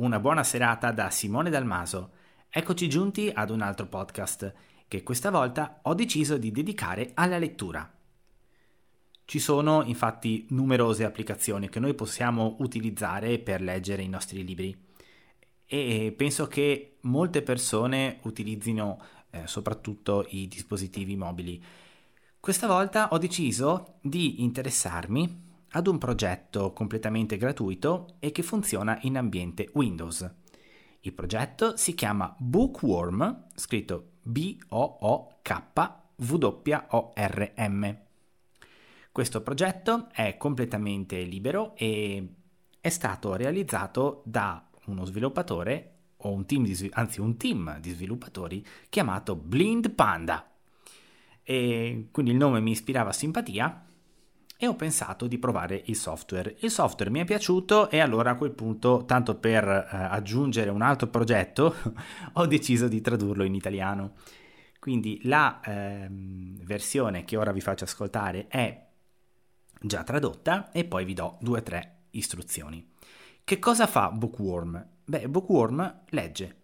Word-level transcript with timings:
una 0.00 0.18
buona 0.18 0.42
serata 0.42 0.92
da 0.92 1.10
Simone 1.10 1.50
Dalmaso. 1.50 2.12
Eccoci 2.48 2.88
giunti 2.88 3.30
ad 3.32 3.50
un 3.50 3.60
altro 3.60 3.86
podcast 3.86 4.54
che 4.88 5.02
questa 5.02 5.30
volta 5.30 5.80
ho 5.82 5.94
deciso 5.94 6.38
di 6.38 6.50
dedicare 6.50 7.10
alla 7.14 7.36
lettura. 7.36 7.88
Ci 9.26 9.38
sono 9.38 9.82
infatti 9.84 10.46
numerose 10.50 11.04
applicazioni 11.04 11.68
che 11.68 11.80
noi 11.80 11.92
possiamo 11.92 12.56
utilizzare 12.60 13.38
per 13.40 13.60
leggere 13.60 14.02
i 14.02 14.08
nostri 14.08 14.42
libri 14.42 14.74
e 15.66 16.14
penso 16.16 16.46
che 16.46 16.96
molte 17.02 17.42
persone 17.42 18.20
utilizzino 18.22 18.98
eh, 19.30 19.46
soprattutto 19.46 20.26
i 20.30 20.48
dispositivi 20.48 21.14
mobili. 21.14 21.62
Questa 22.40 22.66
volta 22.66 23.08
ho 23.12 23.18
deciso 23.18 23.98
di 24.00 24.42
interessarmi 24.42 25.48
ad 25.72 25.86
un 25.86 25.98
progetto 25.98 26.72
completamente 26.72 27.36
gratuito 27.36 28.16
e 28.18 28.32
che 28.32 28.42
funziona 28.42 28.98
in 29.02 29.16
ambiente 29.16 29.68
Windows. 29.74 30.28
Il 31.00 31.12
progetto 31.12 31.76
si 31.76 31.94
chiama 31.94 32.34
Bookworm, 32.38 33.46
scritto 33.54 34.10
B-O-O-K-W-O-R-M. 34.22 35.28
Questo 39.12 39.42
progetto 39.42 40.08
è 40.12 40.36
completamente 40.36 41.20
libero 41.22 41.74
e 41.76 42.28
è 42.80 42.88
stato 42.88 43.34
realizzato 43.34 44.22
da 44.24 44.64
uno 44.86 45.04
sviluppatore 45.04 45.94
o 46.18 46.30
un 46.32 46.44
team 46.46 46.64
di, 46.64 46.90
anzi 46.92 47.20
un 47.20 47.36
team 47.36 47.78
di 47.80 47.90
sviluppatori 47.90 48.64
chiamato 48.88 49.36
Blind 49.36 49.90
Panda. 49.90 50.50
E 51.42 52.08
quindi 52.10 52.32
il 52.32 52.36
nome 52.36 52.60
mi 52.60 52.72
ispirava 52.72 53.12
simpatia 53.12 53.86
e 54.62 54.66
ho 54.66 54.74
pensato 54.74 55.26
di 55.26 55.38
provare 55.38 55.84
il 55.86 55.96
software. 55.96 56.54
Il 56.58 56.70
software 56.70 57.10
mi 57.10 57.20
è 57.20 57.24
piaciuto 57.24 57.88
e 57.88 57.98
allora 57.98 58.32
a 58.32 58.34
quel 58.34 58.50
punto, 58.50 59.04
tanto 59.06 59.36
per 59.36 59.66
eh, 59.66 59.86
aggiungere 59.90 60.68
un 60.68 60.82
altro 60.82 61.06
progetto, 61.06 61.74
ho 62.34 62.46
deciso 62.46 62.86
di 62.86 63.00
tradurlo 63.00 63.42
in 63.44 63.54
italiano. 63.54 64.16
Quindi 64.78 65.18
la 65.22 65.60
ehm, 65.64 66.62
versione 66.62 67.24
che 67.24 67.38
ora 67.38 67.52
vi 67.52 67.62
faccio 67.62 67.84
ascoltare 67.84 68.48
è 68.48 68.86
già 69.80 70.02
tradotta 70.02 70.70
e 70.72 70.84
poi 70.84 71.06
vi 71.06 71.14
do 71.14 71.38
due 71.40 71.60
o 71.60 71.62
tre 71.62 72.00
istruzioni. 72.10 72.86
Che 73.42 73.58
cosa 73.58 73.86
fa 73.86 74.10
Bookworm? 74.10 74.88
Beh, 75.06 75.26
Bookworm 75.26 76.02
legge. 76.10 76.56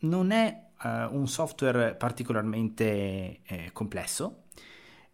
Non 0.00 0.30
è 0.30 0.68
eh, 0.82 1.04
un 1.04 1.28
software 1.28 1.96
particolarmente 1.96 3.42
eh, 3.44 3.70
complesso, 3.74 4.44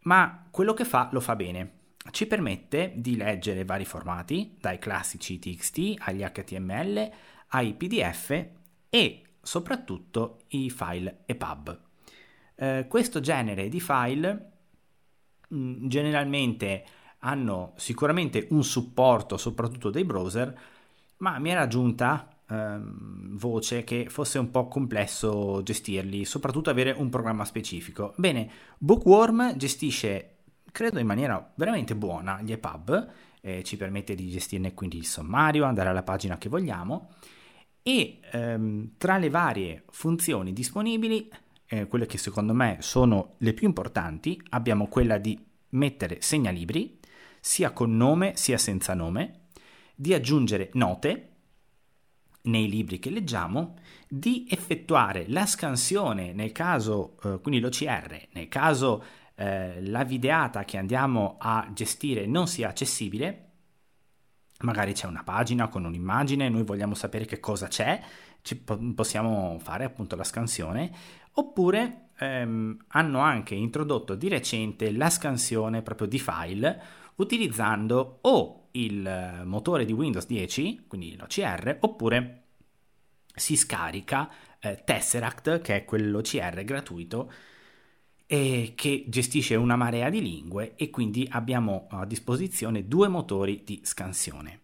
ma 0.03 0.47
quello 0.53 0.73
che 0.73 0.85
fa 0.85 1.09
lo 1.11 1.19
fa 1.19 1.35
bene 1.35 1.78
ci 2.11 2.27
permette 2.27 2.93
di 2.97 3.17
leggere 3.17 3.65
vari 3.65 3.85
formati, 3.85 4.57
dai 4.61 4.79
classici 4.79 5.39
TXT 5.39 5.95
agli 5.99 6.23
HTML, 6.23 7.11
ai 7.49 7.75
PDF 7.75 8.47
e 8.89 9.23
soprattutto 9.41 10.41
i 10.49 10.71
file 10.71 11.23
EPUB. 11.27 11.81
Eh, 12.55 12.87
questo 12.89 13.21
genere 13.21 13.69
di 13.69 13.81
file 13.81 14.53
mh, 15.49 15.57
mm, 15.57 15.87
generalmente 15.89 16.85
hanno 17.21 17.73
sicuramente 17.77 18.47
un 18.51 18.63
supporto 18.63 19.37
soprattutto 19.37 19.91
dei 19.91 20.05
browser, 20.05 20.59
ma 21.19 21.39
mi 21.39 21.51
era 21.51 21.67
giunta 21.67 22.29
ehm, 22.49 23.37
voce 23.37 23.85
che 23.85 24.07
fosse 24.09 24.39
un 24.39 24.51
po' 24.51 24.69
complesso 24.69 25.63
gestirli, 25.63 26.25
soprattutto 26.25 26.71
avere 26.71 26.93
un 26.93 27.09
programma 27.09 27.45
specifico. 27.45 28.15
Bene, 28.17 28.51
Bookworm 28.79 29.57
gestisce 29.57 30.38
credo 30.73 30.99
in 30.99 31.07
maniera 31.07 31.53
veramente 31.55 31.95
buona 31.97 32.41
gli 32.43 32.53
EPUB, 32.53 33.11
eh, 33.41 33.63
ci 33.63 33.77
permette 33.77 34.15
di 34.15 34.29
gestirne 34.29 34.75
quindi 34.75 34.97
il 34.97 35.07
sommario, 35.07 35.65
andare 35.65 35.89
alla 35.89 36.03
pagina 36.03 36.39
che 36.39 36.49
vogliamo 36.49 37.11
e 37.89 38.21
ehm, 38.33 38.91
tra 38.99 39.17
le 39.17 39.31
varie 39.31 39.85
funzioni 39.91 40.53
disponibili, 40.53 41.31
eh, 41.67 41.87
quelle 41.87 42.05
che 42.05 42.19
secondo 42.19 42.53
me 42.53 42.77
sono 42.81 43.37
le 43.39 43.55
più 43.55 43.67
importanti, 43.67 44.39
abbiamo 44.51 44.89
quella 44.89 45.17
di 45.17 45.43
mettere 45.71 46.21
segnalibri, 46.21 46.99
sia 47.41 47.71
con 47.71 47.97
nome 47.97 48.33
sia 48.37 48.59
senza 48.59 48.93
nome, 48.93 49.47
di 49.95 50.13
aggiungere 50.13 50.69
note 50.75 51.29
nei 52.43 52.69
libri 52.69 52.99
che 52.99 53.09
leggiamo, 53.09 53.77
di 54.07 54.47
effettuare 54.51 55.25
la 55.29 55.47
scansione 55.47 56.35
nel 56.35 56.53
caso, 56.53 57.17
eh, 57.23 57.41
quindi 57.41 57.59
l'OCR, 57.59 58.29
nel 58.33 58.49
caso 58.49 59.03
eh, 59.41 59.81
la 59.87 60.03
videata 60.03 60.65
che 60.65 60.79
andiamo 60.79 61.37
a 61.39 61.69
gestire 61.73 62.27
non 62.27 62.49
sia 62.49 62.71
accessibile, 62.71 63.51
magari 64.63 64.93
c'è 64.93 65.07
una 65.07 65.23
pagina 65.23 65.69
con 65.69 65.85
un'immagine, 65.85 66.49
noi 66.49 66.65
vogliamo 66.65 66.95
sapere 66.95 67.25
che 67.25 67.39
cosa 67.39 67.69
c'è, 67.69 68.03
po- 68.65 68.79
possiamo 68.97 69.57
fare 69.61 69.85
appunto 69.85 70.17
la 70.17 70.25
scansione, 70.25 70.91
oppure 71.35 72.09
ehm, 72.19 72.79
hanno 72.89 73.21
anche 73.21 73.55
introdotto 73.55 74.17
di 74.17 74.27
recente 74.27 74.91
la 74.91 75.09
scansione 75.09 75.83
proprio 75.83 76.09
di 76.09 76.19
file 76.19 76.83
utilizzando 77.17 78.19
o 78.23 78.71
il 78.73 79.43
motore 79.45 79.85
di 79.85 79.93
Windows 79.93 80.27
10, 80.27 80.87
quindi 80.89 81.17
l'OCR, 81.17 81.77
oppure 81.81 82.43
si 83.37 83.55
scarica 83.55 84.29
eh, 84.59 84.83
Tesseract, 84.85 85.61
che 85.61 85.77
è 85.77 85.85
quell'OCR 85.85 86.65
gratuito 86.65 87.31
eh, 88.31 88.75
che 88.77 89.05
gestisce 89.09 89.55
una 89.55 89.75
marea 89.75 90.11
di 90.11 90.21
lingue 90.21 90.75
e 90.77 90.91
quindi 90.91 91.27
abbiamo 91.31 91.87
a 91.91 92.05
disposizione 92.05 92.87
due 92.87 93.09
motori 93.09 93.63
di 93.65 93.81
scansione. 93.83 94.61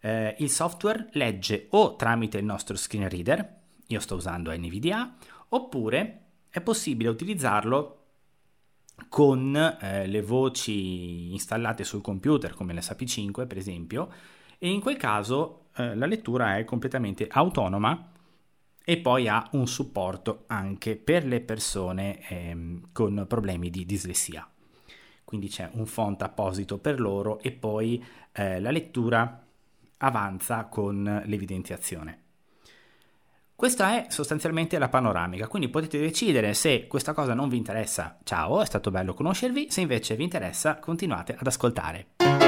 Eh, 0.00 0.34
il 0.40 0.50
software 0.50 1.08
legge 1.12 1.68
o 1.70 1.94
tramite 1.94 2.38
il 2.38 2.44
nostro 2.44 2.76
screen 2.76 3.08
reader, 3.08 3.58
io 3.86 4.00
sto 4.00 4.16
usando 4.16 4.50
NVDA, 4.50 5.14
oppure 5.50 6.24
è 6.50 6.60
possibile 6.60 7.08
utilizzarlo 7.08 7.96
con 9.08 9.54
eh, 9.56 10.06
le 10.08 10.22
voci 10.22 11.30
installate 11.32 11.84
sul 11.84 12.02
computer 12.02 12.54
come 12.54 12.74
l'SAP5 12.74 13.46
per 13.46 13.56
esempio 13.56 14.12
e 14.58 14.68
in 14.68 14.80
quel 14.80 14.96
caso 14.96 15.68
eh, 15.76 15.94
la 15.94 16.06
lettura 16.06 16.58
è 16.58 16.64
completamente 16.64 17.26
autonoma 17.30 18.10
e 18.90 18.96
poi 18.96 19.28
ha 19.28 19.46
un 19.52 19.68
supporto 19.68 20.42
anche 20.48 20.96
per 20.96 21.24
le 21.24 21.40
persone 21.40 22.28
ehm, 22.28 22.88
con 22.90 23.24
problemi 23.28 23.70
di 23.70 23.86
dislessia. 23.86 24.44
Quindi 25.22 25.46
c'è 25.46 25.68
un 25.74 25.86
font 25.86 26.20
apposito 26.22 26.78
per 26.78 26.98
loro 26.98 27.38
e 27.38 27.52
poi 27.52 28.04
eh, 28.32 28.58
la 28.58 28.72
lettura 28.72 29.46
avanza 29.98 30.64
con 30.64 31.22
l'evidenziazione. 31.24 32.22
Questa 33.54 33.94
è 33.94 34.06
sostanzialmente 34.08 34.76
la 34.76 34.88
panoramica, 34.88 35.46
quindi 35.46 35.68
potete 35.68 36.00
decidere 36.00 36.52
se 36.52 36.88
questa 36.88 37.12
cosa 37.12 37.32
non 37.32 37.48
vi 37.48 37.58
interessa, 37.58 38.18
ciao, 38.24 38.60
è 38.60 38.66
stato 38.66 38.90
bello 38.90 39.14
conoscervi, 39.14 39.70
se 39.70 39.82
invece 39.82 40.16
vi 40.16 40.24
interessa 40.24 40.80
continuate 40.80 41.36
ad 41.38 41.46
ascoltare. 41.46 42.39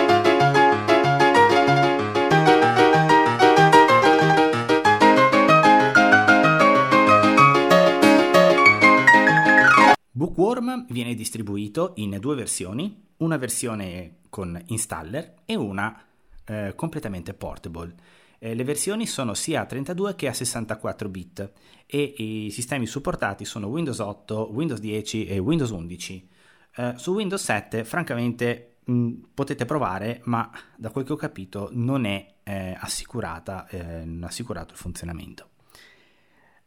Bookworm 10.15 10.84
viene 10.91 11.15
distribuito 11.15 11.93
in 11.97 12.19
due 12.21 12.34
versioni, 12.34 13.03
una 13.19 13.39
versione 13.39 14.17
con 14.28 14.61
installer 14.67 15.37
e 15.47 15.55
una 15.55 16.05
eh, 16.45 16.75
completamente 16.77 17.33
portable. 17.33 17.95
Eh, 18.39 18.55
le 18.55 18.62
versioni 18.62 19.06
sono 19.06 19.33
sia 19.33 19.62
a 19.62 19.65
32 19.65 20.15
che 20.15 20.28
a 20.28 20.34
64 20.34 21.09
bit 21.09 21.53
e 21.87 22.03
i 22.03 22.50
sistemi 22.50 22.84
supportati 22.84 23.47
sono 23.47 23.69
Windows 23.69 24.00
8, 24.00 24.50
Windows 24.53 24.81
10 24.81 25.25
e 25.25 25.38
Windows 25.38 25.70
11. 25.70 26.29
Eh, 26.76 26.93
su 26.97 27.15
Windows 27.15 27.43
7 27.43 27.82
francamente 27.82 28.81
mh, 28.85 29.12
potete 29.32 29.65
provare, 29.65 30.20
ma 30.25 30.50
da 30.76 30.91
quel 30.91 31.06
che 31.06 31.12
ho 31.15 31.17
capito 31.17 31.70
non 31.73 32.05
è 32.05 32.35
eh, 32.43 32.76
assicurata, 32.79 33.67
eh, 33.69 34.05
non 34.05 34.25
assicurato 34.25 34.75
il 34.75 34.79
funzionamento. 34.79 35.49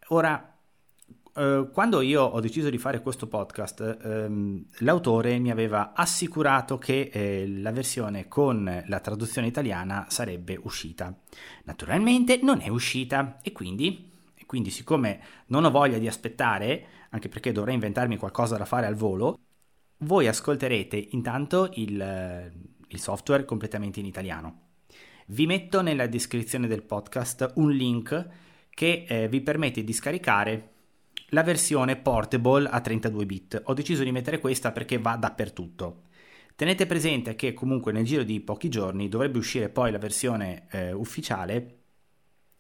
Ora, 0.08 0.55
Uh, 1.36 1.70
quando 1.70 2.00
io 2.00 2.24
ho 2.24 2.40
deciso 2.40 2.70
di 2.70 2.78
fare 2.78 3.02
questo 3.02 3.28
podcast, 3.28 3.98
um, 4.04 4.64
l'autore 4.80 5.38
mi 5.38 5.52
aveva 5.52 5.92
assicurato 5.94 6.78
che 6.78 7.10
eh, 7.12 7.46
la 7.60 7.74
versione 7.74 8.30
con 8.30 8.84
la 8.88 9.00
traduzione 9.02 9.48
italiana 9.48 10.06
sarebbe 10.08 10.58
uscita. 10.64 11.14
Naturalmente 11.66 12.40
non 12.42 12.62
è 12.62 12.70
uscita 12.70 13.40
e 13.42 13.52
quindi, 13.52 14.10
e 14.34 14.46
quindi 14.46 14.70
siccome 14.70 15.20
non 15.48 15.66
ho 15.66 15.72
voglia 15.72 15.98
di 15.98 16.08
aspettare, 16.08 16.86
anche 17.10 17.28
perché 17.28 17.52
dovrei 17.52 17.74
inventarmi 17.74 18.16
qualcosa 18.16 18.56
da 18.56 18.64
fare 18.64 18.86
al 18.86 18.96
volo, 18.96 19.38
voi 19.98 20.28
ascolterete 20.28 20.96
intanto 21.12 21.70
il, 21.74 22.52
il 22.88 23.00
software 23.00 23.44
completamente 23.44 24.00
in 24.00 24.06
italiano. 24.06 24.62
Vi 25.28 25.46
metto 25.48 25.82
nella 25.82 26.08
descrizione 26.08 26.68
del 26.68 26.84
podcast 26.84 27.52
un 27.56 27.72
link 27.72 28.30
che 28.70 29.06
eh, 29.06 29.28
vi 29.28 29.42
permette 29.42 29.84
di 29.84 29.92
scaricare 29.92 30.75
la 31.30 31.44
versione 31.44 31.96
portable 31.96 32.68
a 32.68 32.80
32 32.82 33.26
bit. 33.26 33.62
Ho 33.66 33.74
deciso 33.74 34.04
di 34.04 34.12
mettere 34.12 34.40
questa 34.40 34.72
perché 34.72 34.98
va 34.98 35.16
dappertutto. 35.16 36.04
Tenete 36.56 36.86
presente 36.86 37.36
che 37.36 37.54
comunque 37.54 37.92
nel 37.92 38.06
giro 38.06 38.24
di 38.24 38.40
pochi 38.40 38.70
giorni 38.70 39.10
dovrebbe 39.10 39.38
uscire 39.38 39.70
poi 39.70 39.92
la 39.92 39.98
versione 39.98 40.68
eh, 40.72 40.94
ufficiale 40.94 41.80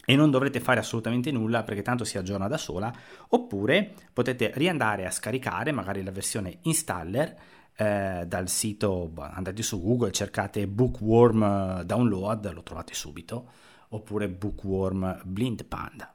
e 0.05 0.15
non 0.15 0.29
dovrete 0.29 0.59
fare 0.59 0.79
assolutamente 0.79 1.31
nulla 1.31 1.63
perché 1.63 1.81
tanto 1.81 2.03
si 2.03 2.17
aggiorna 2.17 2.47
da 2.47 2.57
sola, 2.57 2.93
oppure 3.29 3.93
potete 4.13 4.51
riandare 4.55 5.05
a 5.05 5.11
scaricare 5.11 5.71
magari 5.71 6.03
la 6.03 6.11
versione 6.11 6.59
installer 6.63 7.35
eh, 7.75 8.23
dal 8.27 8.47
sito, 8.47 9.11
andate 9.15 9.63
su 9.63 9.81
Google, 9.81 10.11
cercate 10.11 10.67
Bookworm 10.67 11.43
eh, 11.43 11.85
Download, 11.85 12.53
lo 12.53 12.63
trovate 12.63 12.93
subito, 12.93 13.49
oppure 13.89 14.29
Bookworm 14.29 15.21
Blind 15.23 15.65
Panda. 15.65 16.14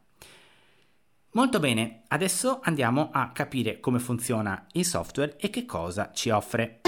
Molto 1.32 1.60
bene, 1.60 2.02
adesso 2.08 2.58
andiamo 2.60 3.10
a 3.12 3.30
capire 3.30 3.78
come 3.78 4.00
funziona 4.00 4.66
il 4.72 4.84
software 4.84 5.36
e 5.36 5.48
che 5.48 5.64
cosa 5.64 6.10
ci 6.12 6.30
offre. 6.30 6.80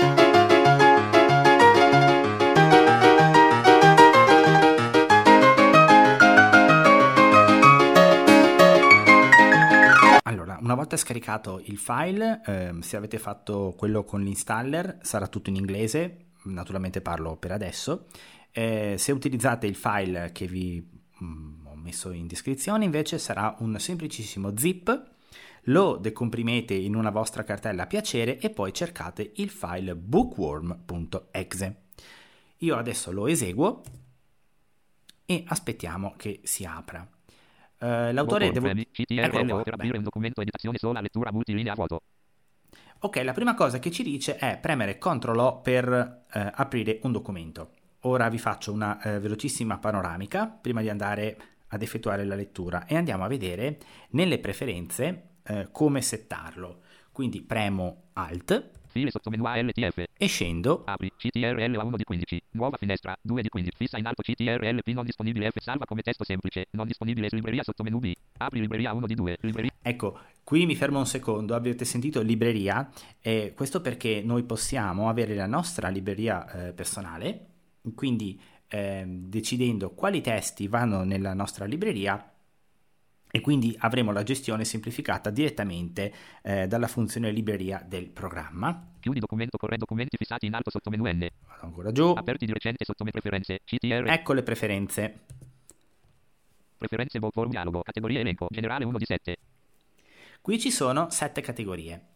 una 10.62 10.74
volta 10.74 10.96
scaricato 10.96 11.60
il 11.64 11.76
file, 11.76 12.40
eh, 12.46 12.74
se 12.80 12.96
avete 12.96 13.18
fatto 13.18 13.74
quello 13.76 14.04
con 14.04 14.22
l'installer, 14.22 14.98
sarà 15.02 15.26
tutto 15.26 15.50
in 15.50 15.56
inglese, 15.56 16.30
naturalmente 16.44 17.00
parlo 17.00 17.36
per 17.36 17.50
adesso. 17.50 18.06
Eh, 18.52 18.94
se 18.96 19.12
utilizzate 19.12 19.66
il 19.66 19.74
file 19.74 20.30
che 20.32 20.46
vi 20.46 20.80
mh, 21.18 21.24
mm, 21.24 21.61
messo 21.82 22.10
in 22.12 22.26
descrizione, 22.26 22.84
invece 22.84 23.18
sarà 23.18 23.56
un 23.58 23.78
semplicissimo 23.78 24.56
zip. 24.56 25.10
Lo 25.66 25.96
decomprimete 25.96 26.74
in 26.74 26.96
una 26.96 27.10
vostra 27.10 27.44
cartella 27.44 27.82
a 27.82 27.86
piacere 27.86 28.38
e 28.38 28.50
poi 28.50 28.72
cercate 28.72 29.32
il 29.36 29.50
file 29.50 29.94
bookworm.exe. 29.94 31.76
Io 32.58 32.76
adesso 32.76 33.12
lo 33.12 33.26
eseguo 33.26 33.82
e 35.24 35.44
aspettiamo 35.46 36.14
che 36.16 36.40
si 36.44 36.64
apra. 36.64 37.06
Uh, 37.78 38.12
l'autore 38.12 38.50
devo... 38.50 38.68
Ecco 38.68 39.62
per 39.62 39.74
aprire 39.74 39.96
un 39.98 40.04
documento 40.04 40.40
editazione 40.40 40.78
sola 40.78 41.00
lettura 41.00 41.32
multilinea 41.32 41.74
vuoto. 41.74 42.00
Ok, 43.00 43.16
la 43.24 43.32
prima 43.32 43.54
cosa 43.54 43.80
che 43.80 43.90
ci 43.90 44.04
dice 44.04 44.36
è 44.36 44.58
premere 44.60 44.96
CTRL 44.96 45.38
O 45.38 45.60
per 45.60 46.24
eh, 46.32 46.52
aprire 46.54 47.00
un 47.02 47.10
documento. 47.10 47.72
Ora 48.02 48.28
vi 48.28 48.38
faccio 48.38 48.72
una 48.72 49.00
eh, 49.02 49.18
velocissima 49.18 49.78
panoramica 49.78 50.46
prima 50.46 50.80
di 50.82 50.88
andare 50.88 51.36
ad 51.72 51.82
effettuare 51.82 52.24
la 52.24 52.34
lettura 52.34 52.86
e 52.86 52.96
andiamo 52.96 53.24
a 53.24 53.28
vedere 53.28 53.78
nelle 54.10 54.38
preferenze 54.38 55.30
eh, 55.44 55.68
come 55.72 56.02
settarlo. 56.02 56.80
Quindi 57.10 57.42
premo 57.42 58.04
Alt. 58.14 58.70
E 60.18 60.26
scendo. 60.26 60.82
Apri 60.84 61.10
CTRL 61.16 61.76
A1 61.76 61.96
di 61.96 62.04
15. 62.04 62.42
Nuova 62.50 62.76
finestra 62.76 63.16
2 63.20 63.40
di 63.40 63.48
15. 63.48 63.76
Fissa 63.76 63.96
in 63.96 64.06
alto 64.06 64.22
CTRL 64.22 64.82
P 64.82 64.92
non 64.92 65.04
disponibile 65.04 65.50
F 65.50 65.58
salva 65.60 65.86
come 65.86 66.02
testo 66.02 66.24
semplice. 66.24 66.66
Non 66.72 66.86
disponibile 66.86 67.28
libreria 67.30 67.62
sottomenu 67.62 67.98
B. 67.98 68.12
Apri 68.36 68.60
libreria 68.60 68.92
1 68.92 69.06
di 69.06 69.14
2. 69.14 69.38
Libreria. 69.40 69.70
Ecco, 69.80 70.18
qui 70.44 70.66
mi 70.66 70.76
fermo 70.76 70.98
un 70.98 71.06
secondo. 71.06 71.54
Avete 71.54 71.86
sentito 71.86 72.20
libreria? 72.20 72.90
Eh, 73.20 73.54
questo 73.56 73.80
perché 73.80 74.20
noi 74.22 74.42
possiamo 74.42 75.08
avere 75.08 75.34
la 75.34 75.46
nostra 75.46 75.88
libreria 75.88 76.68
eh, 76.68 76.72
personale. 76.74 77.46
Quindi 77.94 78.38
eh, 78.72 79.04
decidendo 79.06 79.90
quali 79.90 80.22
testi 80.22 80.66
vanno 80.66 81.04
nella 81.04 81.34
nostra 81.34 81.66
libreria 81.66 82.26
e 83.30 83.40
quindi 83.40 83.74
avremo 83.78 84.12
la 84.12 84.22
gestione 84.22 84.64
semplificata 84.64 85.28
direttamente 85.28 86.12
eh, 86.42 86.66
dalla 86.66 86.86
funzione 86.86 87.30
libreria 87.30 87.84
del 87.86 88.08
programma. 88.08 88.92
Chiudi 88.98 89.20
documento 89.20 89.58
corre 89.58 89.76
documenti 89.76 90.16
fissati 90.16 90.46
in 90.46 90.54
alto 90.54 90.70
sotto 90.70 90.88
menu 90.88 91.04
N. 91.06 91.28
Vado 91.46 91.66
ancora 91.66 91.92
giù. 91.92 92.14
Aperti 92.16 92.46
di 92.46 92.52
recente 92.52 92.84
sotto 92.84 93.04
preferenze. 93.04 93.60
CTR. 93.64 94.06
Ecco 94.08 94.32
le 94.32 94.42
preferenze. 94.42 95.20
Preferenze 96.78 97.18
Bookworm 97.18 97.50
dialogo. 97.50 97.82
Categoria 97.82 98.20
elenco. 98.20 98.46
Generale 98.50 98.84
1 98.84 98.98
di 98.98 99.04
7. 99.04 99.36
Qui 100.40 100.58
ci 100.58 100.70
sono 100.70 101.10
7 101.10 101.40
categorie. 101.42 102.06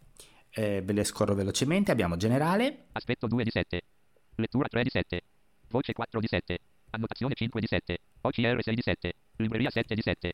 Eh, 0.49 0.81
ve 0.83 0.93
le 0.93 1.03
scorro 1.03 1.35
velocemente. 1.35 1.91
Abbiamo 1.91 2.17
generale. 2.17 2.85
Aspetto 2.93 3.27
2 3.27 3.43
di 3.43 3.51
7. 3.51 3.81
Lettura 4.35 4.67
3 4.67 4.83
di 4.83 4.89
7. 4.89 5.21
Voce 5.69 5.93
4 5.93 6.19
di 6.19 6.27
7. 6.27 6.59
Annotazione 6.91 7.33
5 7.35 7.59
di 7.59 7.67
7. 7.67 7.97
OCR 8.21 8.63
6 8.63 8.75
di 8.75 8.81
7. 8.81 9.13
Libreria 9.37 9.69
7 9.69 9.95
di 9.95 10.01
7. 10.01 10.33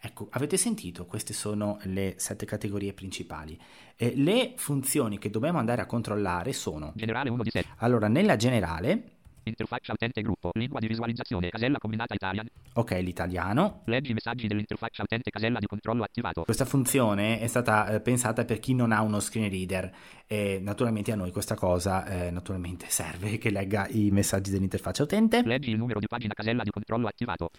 Ecco, 0.00 0.28
avete 0.30 0.56
sentito? 0.56 1.06
Queste 1.06 1.32
sono 1.32 1.78
le 1.84 2.14
sette 2.18 2.44
categorie 2.44 2.92
principali. 2.92 3.58
Eh, 3.96 4.14
le 4.16 4.54
funzioni 4.56 5.18
che 5.18 5.30
dobbiamo 5.30 5.58
andare 5.58 5.82
a 5.82 5.86
controllare 5.86 6.52
sono... 6.52 6.92
Generale 6.94 7.30
1 7.30 7.42
di 7.42 7.50
7. 7.50 7.68
Allora, 7.78 8.08
nella 8.08 8.36
generale... 8.36 9.10
Interfaccia 9.44 9.92
utente 9.92 10.22
gruppo, 10.22 10.50
lingua 10.54 10.80
di 10.80 10.86
visualizzazione, 10.86 11.50
casella 11.50 11.78
combinata 11.78 12.14
Italian. 12.14 12.46
Ok, 12.74 12.92
l'italiano. 12.92 13.82
Leggi 13.84 14.12
i 14.12 14.14
messaggi 14.14 14.46
dell'interfaccia 14.46 15.02
utente 15.02 15.30
casella 15.30 15.58
di 15.58 15.66
controllo 15.66 16.02
attivato. 16.02 16.42
Questa 16.44 16.64
funzione 16.64 17.40
è 17.40 17.46
stata 17.46 17.88
eh, 17.88 18.00
pensata 18.00 18.44
per 18.44 18.58
chi 18.58 18.74
non 18.74 18.90
ha 18.90 19.02
uno 19.02 19.20
screen 19.20 19.50
reader 19.50 19.94
e 20.26 20.58
naturalmente 20.62 21.12
a 21.12 21.16
noi 21.16 21.30
questa 21.30 21.54
cosa 21.54 22.06
eh, 22.06 22.30
naturalmente 22.30 22.86
serve 22.88 23.36
che 23.36 23.50
legga 23.50 23.86
i 23.88 24.10
messaggi 24.10 24.50
dell'interfaccia 24.50 25.02
utente. 25.02 25.42
Leggi 25.44 25.70
il 25.70 25.76
numero 25.76 26.00
di 26.00 26.06
pagina 26.06 26.32
casella 26.32 26.62
di 26.62 26.70
controllo 26.70 27.06
attivato. 27.06 27.50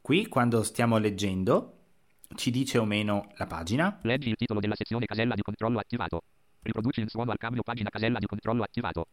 Qui 0.00 0.26
quando 0.26 0.62
stiamo 0.62 0.98
leggendo 0.98 1.78
ci 2.34 2.50
dice 2.50 2.76
o 2.78 2.84
meno 2.84 3.28
la 3.36 3.46
pagina. 3.46 3.98
Leggi 4.02 4.28
il 4.28 4.36
titolo 4.36 4.60
della 4.60 4.74
sezione 4.76 5.06
casella 5.06 5.34
di 5.34 5.42
controllo 5.42 5.78
attivato. 5.78 6.22
Riproduci 6.62 7.00
il 7.00 7.10
suono 7.10 7.30
al 7.30 7.38
cambio 7.38 7.62
pagina 7.62 7.90
casella 7.90 8.18
di 8.18 8.26
controllo 8.26 8.62
attivato. 8.62 9.08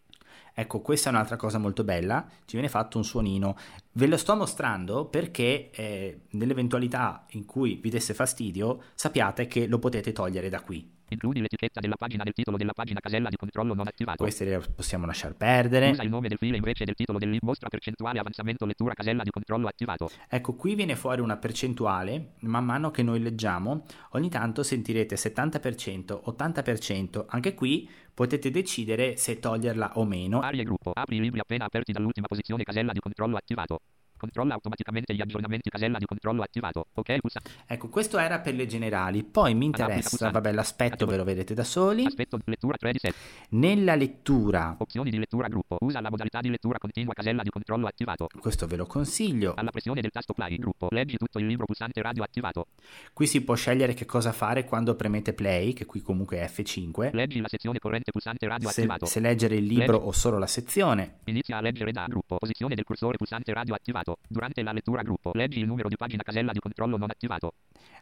Ecco, 0.53 0.81
questa 0.81 1.09
è 1.09 1.13
un'altra 1.13 1.35
cosa 1.35 1.57
molto 1.57 1.83
bella, 1.83 2.25
ci 2.45 2.53
viene 2.53 2.69
fatto 2.69 2.97
un 2.97 3.03
suonino. 3.03 3.55
Ve 3.93 4.07
lo 4.07 4.17
sto 4.17 4.35
mostrando 4.35 5.05
perché 5.05 5.69
eh, 5.71 6.21
nell'eventualità 6.31 7.25
in 7.31 7.45
cui 7.45 7.79
vi 7.81 7.89
desse 7.89 8.13
fastidio, 8.13 8.81
sappiate 8.93 9.47
che 9.47 9.67
lo 9.67 9.79
potete 9.79 10.11
togliere 10.11 10.49
da 10.49 10.61
qui. 10.61 10.99
Includi 11.11 11.41
l'etichetta 11.41 11.81
della 11.81 11.97
pagina 11.97 12.23
del 12.23 12.31
titolo 12.31 12.55
della 12.55 12.71
pagina 12.71 13.01
casella 13.01 13.27
di 13.27 13.35
controllo 13.35 13.73
non 13.73 13.85
attivato. 13.85 14.23
Queste 14.23 14.45
le 14.45 14.59
possiamo 14.73 15.05
lasciar 15.05 15.35
perdere. 15.35 15.89
Usa 15.89 16.03
il 16.03 16.09
nome 16.09 16.29
del 16.29 16.37
file 16.37 16.55
invece 16.55 16.85
del 16.85 16.95
titolo 16.95 17.19
del 17.19 17.37
mostra 17.41 17.67
percentuale 17.67 18.19
avanzamento 18.19 18.65
lettura 18.65 18.93
casella 18.93 19.23
di 19.23 19.29
controllo 19.29 19.67
attivato. 19.67 20.09
Ecco, 20.29 20.53
qui 20.53 20.73
viene 20.73 20.95
fuori 20.95 21.19
una 21.19 21.35
percentuale, 21.35 22.35
man 22.39 22.63
mano 22.63 22.91
che 22.91 23.03
noi 23.03 23.19
leggiamo, 23.19 23.83
ogni 24.11 24.29
tanto 24.29 24.63
sentirete 24.63 25.15
70%, 25.15 26.21
80%, 26.25 27.25
anche 27.27 27.53
qui 27.55 27.89
potete 28.13 28.51
decidere 28.51 29.17
se 29.17 29.39
toglierla 29.39 29.93
o 29.95 30.05
meno. 30.05 30.39
Aria 30.41 30.63
gruppo, 30.63 30.91
apri 30.93 31.19
libri 31.19 31.39
appena 31.39 31.65
aperti 31.65 31.91
dall'ultima 31.91 32.27
posizione 32.27 32.63
casella 32.63 32.91
di 32.91 32.99
controllo 32.99 33.37
attivato. 33.37 33.79
Controlla 34.21 34.53
automaticamente 34.53 35.15
gli 35.15 35.21
aggiornamenti 35.21 35.71
casella 35.71 35.97
di 35.97 36.05
controllo 36.05 36.43
attivato. 36.43 36.85
Ok, 36.93 37.17
pulsa. 37.17 37.39
Ecco, 37.65 37.89
questo 37.89 38.19
era 38.19 38.39
per 38.39 38.53
le 38.53 38.67
generali. 38.67 39.23
Poi 39.23 39.55
mi 39.55 39.65
interessa, 39.65 40.29
vabbè, 40.29 40.51
l'aspetto 40.51 41.07
ve 41.07 41.17
lo 41.17 41.23
vedete 41.23 41.55
da 41.55 41.63
soli. 41.63 42.05
Aspetto 42.05 42.37
lettura 42.45 42.77
3 42.77 42.91
di 42.91 42.99
7. 42.99 43.17
Nella 43.49 43.95
lettura. 43.95 44.75
Opzioni 44.77 45.09
di 45.09 45.17
lettura 45.17 45.47
gruppo. 45.47 45.77
Usa 45.79 46.01
la 46.01 46.11
modalità 46.11 46.39
di 46.39 46.51
lettura 46.51 46.77
continua 46.77 47.15
casella 47.15 47.41
di 47.41 47.49
controllo 47.49 47.87
attivato. 47.87 48.27
Questo 48.39 48.67
ve 48.67 48.75
lo 48.75 48.85
consiglio. 48.85 49.55
Alla 49.55 49.71
pressione 49.71 50.01
del 50.01 50.11
tasto 50.11 50.33
play 50.33 50.55
gruppo. 50.57 50.89
Leggi 50.91 51.17
tutto 51.17 51.39
il 51.39 51.47
libro 51.47 51.65
pulsante 51.65 51.99
radio 52.03 52.21
attivato. 52.21 52.67
Qui 53.13 53.25
si 53.25 53.41
può 53.41 53.55
scegliere 53.55 53.95
che 53.95 54.05
cosa 54.05 54.31
fare 54.31 54.65
quando 54.65 54.93
premete 54.93 55.33
play, 55.33 55.73
che 55.73 55.85
qui 55.87 56.01
comunque 56.03 56.37
è 56.37 56.45
F5. 56.45 57.09
Leggi 57.13 57.41
la 57.41 57.47
sezione 57.47 57.79
corrente 57.79 58.11
pulsante 58.11 58.45
radio 58.45 58.69
se, 58.69 58.81
attivato. 58.81 59.07
Se 59.07 59.19
leggere 59.19 59.55
il 59.55 59.65
libro 59.65 59.93
Leggi. 59.93 60.07
o 60.09 60.11
solo 60.11 60.37
la 60.37 60.45
sezione. 60.45 61.15
Inizia 61.25 61.57
a 61.57 61.61
leggere 61.61 61.91
da 61.91 62.05
gruppo. 62.07 62.37
Posizione 62.37 62.75
del 62.75 62.83
cursore 62.83 63.17
pulsante 63.17 63.51
radio 63.51 63.73
attivato. 63.73 64.10
Durante 64.27 64.61
la 64.63 64.71
lettura 64.71 65.01
gruppo. 65.01 65.31
Leggi 65.33 65.59
il 65.59 65.67
numero 65.67 65.89
di 65.89 65.95
pagina 65.95 66.23
casella 66.23 66.51
di 66.51 66.59
controllo 66.59 66.97
non 66.97 67.09
attivato. 67.09 67.53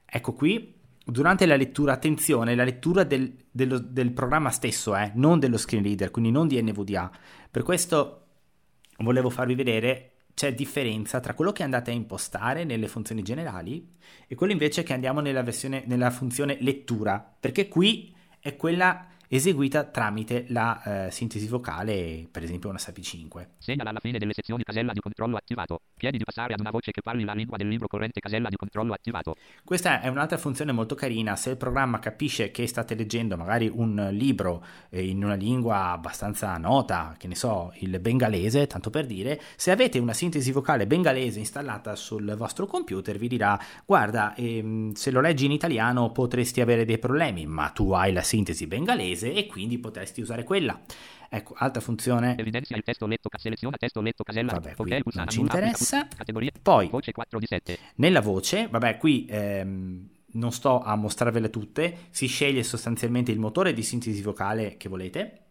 Ecco 0.05 0.33
qui, 0.33 0.73
durante 1.03 1.45
la 1.45 1.55
lettura, 1.55 1.93
attenzione, 1.93 2.55
la 2.55 2.63
lettura 2.63 3.03
del, 3.03 3.35
dello, 3.49 3.79
del 3.79 4.11
programma 4.11 4.51
stesso, 4.51 4.95
eh, 4.95 5.11
non 5.15 5.39
dello 5.39 5.57
screen 5.57 5.83
reader, 5.83 6.11
quindi 6.11 6.31
non 6.31 6.47
di 6.47 6.61
NVDA. 6.61 7.11
Per 7.49 7.63
questo 7.63 8.25
volevo 8.97 9.29
farvi 9.29 9.55
vedere 9.55 10.11
c'è 10.33 10.53
differenza 10.53 11.19
tra 11.19 11.33
quello 11.33 11.51
che 11.51 11.63
andate 11.63 11.91
a 11.91 11.93
impostare 11.93 12.63
nelle 12.63 12.87
funzioni 12.87 13.21
generali 13.23 13.95
e 14.25 14.35
quello 14.35 14.53
invece 14.53 14.83
che 14.83 14.93
andiamo 14.93 15.19
nella, 15.19 15.43
versione, 15.43 15.83
nella 15.85 16.11
funzione 16.11 16.57
lettura, 16.61 17.35
perché 17.39 17.67
qui 17.67 18.15
è 18.39 18.55
quella 18.55 19.05
eseguita 19.31 19.83
tramite 19.83 20.45
la 20.49 21.05
eh, 21.05 21.11
sintesi 21.11 21.47
vocale, 21.47 22.27
per 22.31 22.41
esempio 22.41 22.69
una 22.69 22.79
SAPI 22.79 23.01
5. 23.03 23.49
Segnala 23.59 23.91
alla 23.91 23.99
fine 23.99 24.17
delle 24.17 24.33
sezioni 24.33 24.63
casella 24.63 24.91
di 24.91 24.99
controllo 24.99 25.37
attivato. 25.37 25.81
Chiedi 25.95 26.17
di 26.17 26.23
passare 26.23 26.53
ad 26.53 26.59
una 26.59 26.71
voce 26.71 26.91
che 26.91 27.01
parli 27.01 27.23
la 27.23 27.33
lingua 27.33 27.55
del 27.55 27.67
libro 27.67 27.87
corrente 27.87 28.19
casella 28.19 28.49
di 28.49 28.55
controllo 28.55 28.91
attivato. 28.93 29.35
Questa 29.63 30.01
è 30.01 30.07
un'altra 30.07 30.37
funzione 30.37 30.71
molto 30.71 30.95
carina. 30.95 31.35
Se 31.35 31.51
il 31.51 31.57
programma 31.57 31.99
capisce 31.99 32.49
che 32.49 32.65
state 32.65 32.95
leggendo 32.95 33.37
magari 33.37 33.69
un 33.71 34.09
libro 34.11 34.65
eh, 34.89 35.05
in 35.05 35.23
una 35.23 35.35
lingua 35.35 35.91
abbastanza 35.91 36.57
nota, 36.57 37.13
che 37.19 37.27
ne 37.27 37.35
so, 37.35 37.71
il 37.81 37.99
bengalese, 37.99 38.65
tanto 38.65 38.89
per 38.89 39.05
dire, 39.05 39.39
se 39.55 39.69
avete 39.69 39.99
una 39.99 40.13
sintesi 40.13 40.51
vocale 40.51 40.87
bengalese 40.87 41.37
installata 41.37 41.95
sul 41.95 42.33
vostro 42.35 42.65
computer 42.65 43.17
vi 43.19 43.27
dirà 43.27 43.59
guarda, 43.85 44.33
ehm, 44.33 44.93
se 44.93 45.11
lo 45.11 45.21
leggi 45.21 45.45
in 45.45 45.51
italiano 45.51 46.11
potresti 46.11 46.61
avere 46.61 46.83
dei 46.83 46.97
problemi, 46.97 47.45
ma 47.45 47.69
tu 47.69 47.91
hai 47.91 48.11
la 48.11 48.23
sintesi 48.23 48.65
bengalese 48.65 49.18
inglese 49.19 49.33
e 49.33 49.45
quindi 49.45 49.77
potresti 49.77 50.21
usare 50.21 50.43
quella. 50.43 50.79
Ecco, 51.29 51.53
altra 51.57 51.81
funzione. 51.81 52.35
Evidenzia 52.37 52.75
il 52.75 52.83
testo 52.83 53.05
letto, 53.05 53.29
seleziona 53.37 53.77
testo 53.77 54.01
letto, 54.01 54.23
casella. 54.23 54.53
Vabbè, 54.53 54.75
qui 54.75 54.93
ok, 54.93 55.15
non 55.15 55.27
ci 55.27 55.39
interessa. 55.41 56.07
Categoria. 56.07 56.51
Poi, 56.61 56.87
Voce 56.87 57.11
4 57.11 57.39
di 57.39 57.45
7. 57.45 57.79
nella 57.95 58.21
voce, 58.21 58.67
vabbè, 58.67 58.97
qui 58.97 59.27
ehm, 59.29 60.09
non 60.31 60.51
sto 60.51 60.81
a 60.81 60.95
mostrarvele 60.95 61.49
tutte, 61.49 62.07
si 62.09 62.27
sceglie 62.27 62.63
sostanzialmente 62.63 63.31
il 63.31 63.39
motore 63.39 63.73
di 63.73 63.83
sintesi 63.83 64.21
vocale 64.21 64.77
che 64.77 64.89
volete 64.89 65.43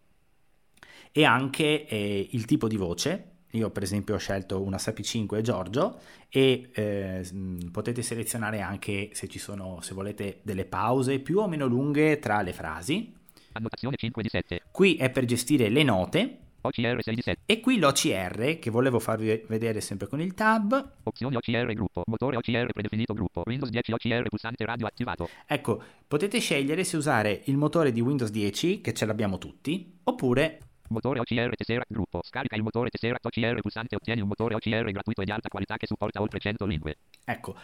e 1.13 1.25
anche 1.25 1.87
eh, 1.87 2.29
il 2.31 2.45
tipo 2.45 2.67
di 2.67 2.77
voce. 2.77 3.33
Io 3.53 3.71
per 3.71 3.83
esempio 3.83 4.15
ho 4.15 4.19
scelto 4.19 4.61
una 4.61 4.77
SAPI 4.77 5.03
5 5.03 5.41
Giorgio 5.41 6.01
e 6.29 6.69
eh, 6.71 7.27
mh, 7.33 7.71
potete 7.71 8.03
selezionare 8.03 8.61
anche 8.61 9.11
se 9.13 9.27
ci 9.27 9.39
sono, 9.39 9.81
se 9.81 9.95
volete, 9.95 10.41
delle 10.43 10.67
pause 10.67 11.21
più 11.21 11.39
o 11.39 11.49
meno 11.49 11.67
lunghe 11.67 12.19
tra 12.19 12.43
le 12.43 12.53
frasi. 12.53 13.17
Annotazione 13.59 13.97
5 13.97 14.23
di 14.23 14.29
7. 14.29 14.63
Qui 14.71 14.95
è 14.95 15.11
per 15.11 15.25
gestire 15.25 15.69
le 15.69 15.83
note 15.83 16.39
OCR 16.61 17.03
6 17.03 17.15
di 17.15 17.23
7. 17.23 17.43
e 17.45 17.61
qui 17.61 17.79
l'OCR 17.79 18.59
che 18.61 18.71
volevo 18.71 19.01
farvi 19.01 19.43
vedere 19.49 19.81
sempre 19.81 20.07
con 20.07 20.21
il 20.21 20.33
tab. 20.35 20.93
Opzioni 21.03 21.35
OCR 21.35 21.73
gruppo. 21.73 22.05
Motore 22.07 22.37
OCR 22.37 22.73
predefinito 22.73 23.15
gruppo. 23.15 23.43
Windows 23.47 23.71
10 23.71 23.93
OCR 23.93 24.29
pulsante 24.29 24.65
radio 24.65 24.87
attivato. 24.87 25.29
Ecco, 25.45 25.83
potete 26.07 26.39
scegliere 26.39 26.85
se 26.85 26.97
usare 26.97 27.43
il 27.47 27.57
motore 27.57 27.91
di 27.91 28.01
Windows 28.01 28.31
10 28.31 28.81
che 28.81 28.95
ce 28.95 29.07
l'abbiamo 29.07 29.39
tutti 29.39 29.99
oppure 30.05 30.61
Motore 30.91 31.19
OCR 31.19 31.55
Tesseract 31.57 31.93
gruppo. 31.93 32.21
Scarica 32.23 32.55
il 32.55 32.63
motore 32.63 32.91
Tesseract 32.91 33.27
OCR 33.27 33.61
pulsante 33.61 33.97
ottieni 33.97 34.21
un 34.21 34.29
motore 34.29 34.55
OCR 34.55 34.91
gratuito 34.93 35.23
e 35.23 35.25
di 35.25 35.33
alta 35.33 35.49
qualità 35.49 35.77
che 35.77 35.87
supporta 35.87 36.21
oltre 36.21 36.39
100 36.39 36.65
lingue. 36.65 36.97
Ecco, 37.25 37.57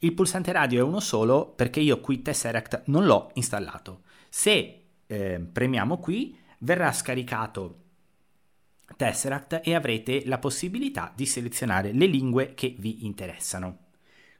il 0.00 0.12
pulsante 0.12 0.52
radio 0.52 0.80
è 0.80 0.82
uno 0.82 1.00
solo 1.00 1.46
perché 1.46 1.80
io 1.80 1.98
qui 2.00 2.20
Tesseract 2.20 2.82
non 2.86 3.06
l'ho 3.06 3.30
installato. 3.34 4.02
Se 4.28 4.79
eh, 5.10 5.40
premiamo 5.40 5.98
qui, 5.98 6.36
verrà 6.58 6.92
scaricato 6.92 7.78
Tesseract 8.96 9.60
e 9.64 9.74
avrete 9.74 10.22
la 10.26 10.38
possibilità 10.38 11.12
di 11.14 11.26
selezionare 11.26 11.92
le 11.92 12.06
lingue 12.06 12.54
che 12.54 12.74
vi 12.78 13.04
interessano. 13.04 13.88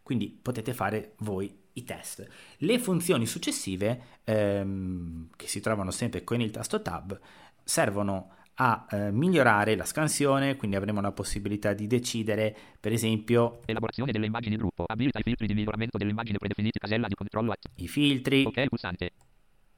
Quindi 0.03 0.29
potete 0.29 0.73
fare 0.75 1.15
voi 1.19 1.53
i 1.75 1.85
test. 1.85 2.27
Le 2.59 2.79
funzioni 2.79 3.27
successive, 3.27 4.03
ehm, 4.25 5.31
che 5.37 5.47
si 5.47 5.61
trovano 5.61 5.91
sempre 5.91 6.25
con 6.25 6.41
il 6.41 6.51
tasto 6.51 6.83
Tab, 6.83 7.19
servono 7.63 8.35
a 8.55 8.87
eh, 8.91 9.11
migliorare 9.11 9.77
la 9.77 9.85
scansione, 9.85 10.57
quindi 10.57 10.77
avremo 10.77 11.01
la 11.01 11.13
possibilità 11.13 11.73
di 11.73 11.87
decidere, 11.87 12.55
per 12.79 12.93
esempio, 12.93 13.61
Elaborazione 13.65 14.13
delle 14.13 14.27
immagini 14.27 14.57
gruppo. 14.57 14.85
Abilita 14.87 15.21
i 15.21 15.23
filtri 15.23 15.47
di 15.47 15.55
miglioramento 15.55 15.97
dell'immagine 15.97 16.39
predefiniti 16.39 16.79
casella 16.79 17.07
di 17.07 17.15
controllo 17.15 17.55
i 17.77 17.89
filtri 17.89 18.45
Ok 18.45 18.67
pulsante. 18.67 19.13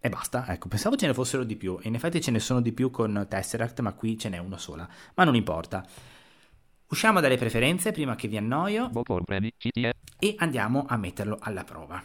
E 0.04 0.08
basta. 0.08 0.46
Ecco, 0.48 0.66
pensavo 0.66 0.96
ce 0.96 1.06
ne 1.06 1.14
fossero 1.14 1.44
di 1.44 1.54
più. 1.54 1.78
In 1.82 1.94
effetti 1.94 2.20
ce 2.20 2.32
ne 2.32 2.40
sono 2.40 2.60
di 2.60 2.72
più 2.72 2.90
con 2.90 3.24
Tesseract, 3.28 3.80
ma 3.80 3.92
qui 3.92 4.18
ce 4.18 4.28
n'è 4.28 4.38
una 4.38 4.58
sola. 4.58 4.86
Ma 5.14 5.22
non 5.22 5.36
importa. 5.36 5.86
Usciamo 6.88 7.20
dalle 7.20 7.36
preferenze 7.36 7.92
prima 7.92 8.16
che 8.16 8.26
vi 8.26 8.36
annoio 8.36 8.90
e 10.18 10.34
andiamo 10.38 10.86
a 10.88 10.96
metterlo 10.96 11.38
alla 11.40 11.62
prova. 11.62 12.02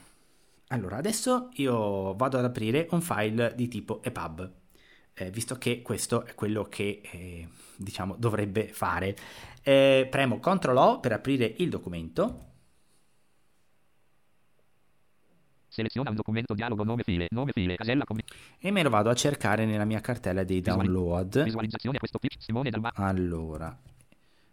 Allora, 0.68 0.98
adesso 0.98 1.50
io 1.54 2.14
vado 2.14 2.38
ad 2.38 2.46
aprire 2.46 2.88
un 2.92 3.02
file 3.02 3.54
di 3.56 3.68
tipo 3.68 4.04
EPUB, 4.04 4.52
eh, 5.16 5.32
visto 5.32 5.58
che 5.58 5.82
questo 5.82 6.24
è 6.24 6.36
quello 6.36 6.66
che 6.66 7.02
eh, 7.04 7.48
diciamo 7.76 8.16
dovrebbe 8.16 8.68
fare. 8.68 9.16
Eh, 9.64 10.08
premo 10.10 10.40
CTRL 10.40 10.78
O 10.78 11.00
per 11.00 11.14
aprire 11.14 11.52
il 11.58 11.70
documento. 11.70 12.47
Seleziona 15.78 16.10
un 16.10 16.16
documento 16.16 16.56
dialogo 16.56 16.84
nome 16.84 17.04
file. 17.04 17.28
Nome 17.30 17.52
file. 17.52 17.76
Casella 17.76 18.04
com- 18.04 18.18
E 18.58 18.72
me 18.72 18.82
lo 18.82 18.90
vado 18.90 19.12
a 19.12 19.14
cercare 19.14 19.64
nella 19.66 19.86
mia 19.86 20.00
cartella 20.02 20.44
dei 20.44 20.60
download. 20.60 21.44
Visualizzazione 21.44 21.98
a 21.98 22.00
questo 22.00 22.18
pitch. 22.18 22.38
Simone 22.40 22.72
Dalma. 22.72 22.92
Allora, 22.96 23.78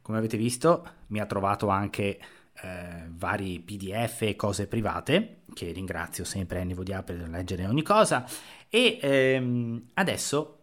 Come 0.02 0.18
avete 0.18 0.36
visto, 0.36 0.86
mi 1.08 1.20
ha 1.20 1.26
trovato 1.26 1.68
anche 1.68 2.18
eh, 2.62 3.04
vari 3.08 3.60
PDF 3.60 4.22
e 4.22 4.36
cose 4.36 4.66
private, 4.66 5.42
che 5.54 5.72
ringrazio 5.72 6.24
sempre 6.24 6.64
NVDA 6.64 7.02
per 7.02 7.28
leggere 7.28 7.66
ogni 7.66 7.82
cosa. 7.82 8.24
E 8.68 8.98
ehm, 9.00 9.90
adesso 9.94 10.58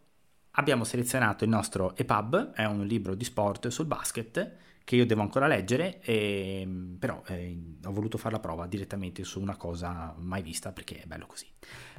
abbiamo 0.51 0.83
selezionato 0.83 1.43
il 1.43 1.49
nostro 1.49 1.95
EPUB, 1.95 2.53
è 2.53 2.65
un 2.65 2.85
libro 2.85 3.15
di 3.15 3.23
sport 3.23 3.69
sul 3.69 3.85
basket 3.85 4.57
che 4.89 4.95
io 4.95 5.05
devo 5.05 5.21
ancora 5.21 5.45
leggere, 5.45 6.01
e, 6.01 6.67
però 6.97 7.21
eh, 7.27 7.55
ho 7.85 7.91
voluto 7.91 8.17
fare 8.17 8.33
la 8.33 8.39
prova 8.39 8.65
direttamente 8.65 9.23
su 9.23 9.39
una 9.39 9.55
cosa 9.55 10.15
mai 10.17 10.41
vista 10.41 10.71
perché 10.71 11.01
è 11.01 11.05
bello 11.05 11.27
così. 11.27 11.45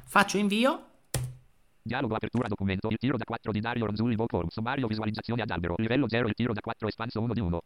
Faccio 0.03 0.37
invio, 0.37 0.87
Dialogo 1.81 2.15
apertura 2.15 2.49
documento. 2.49 2.89
Il 2.89 2.97
tiro 2.97 3.15
da 3.15 3.23
4 3.23 3.53
di 3.53 3.61
Dario 3.61 3.85
Ronzulli. 3.85 4.15
Bookform. 4.15 4.49
Sommario 4.49 4.87
visualizzazione 4.87 5.41
ad 5.41 5.49
albero. 5.49 5.75
Livello 5.77 6.09
0. 6.09 6.27
Il 6.27 6.33
tiro 6.33 6.51
da 6.51 6.59
4 6.59 6.89
espanso 6.89 7.21
1 7.21 7.33
di 7.33 7.39
1. 7.39 7.63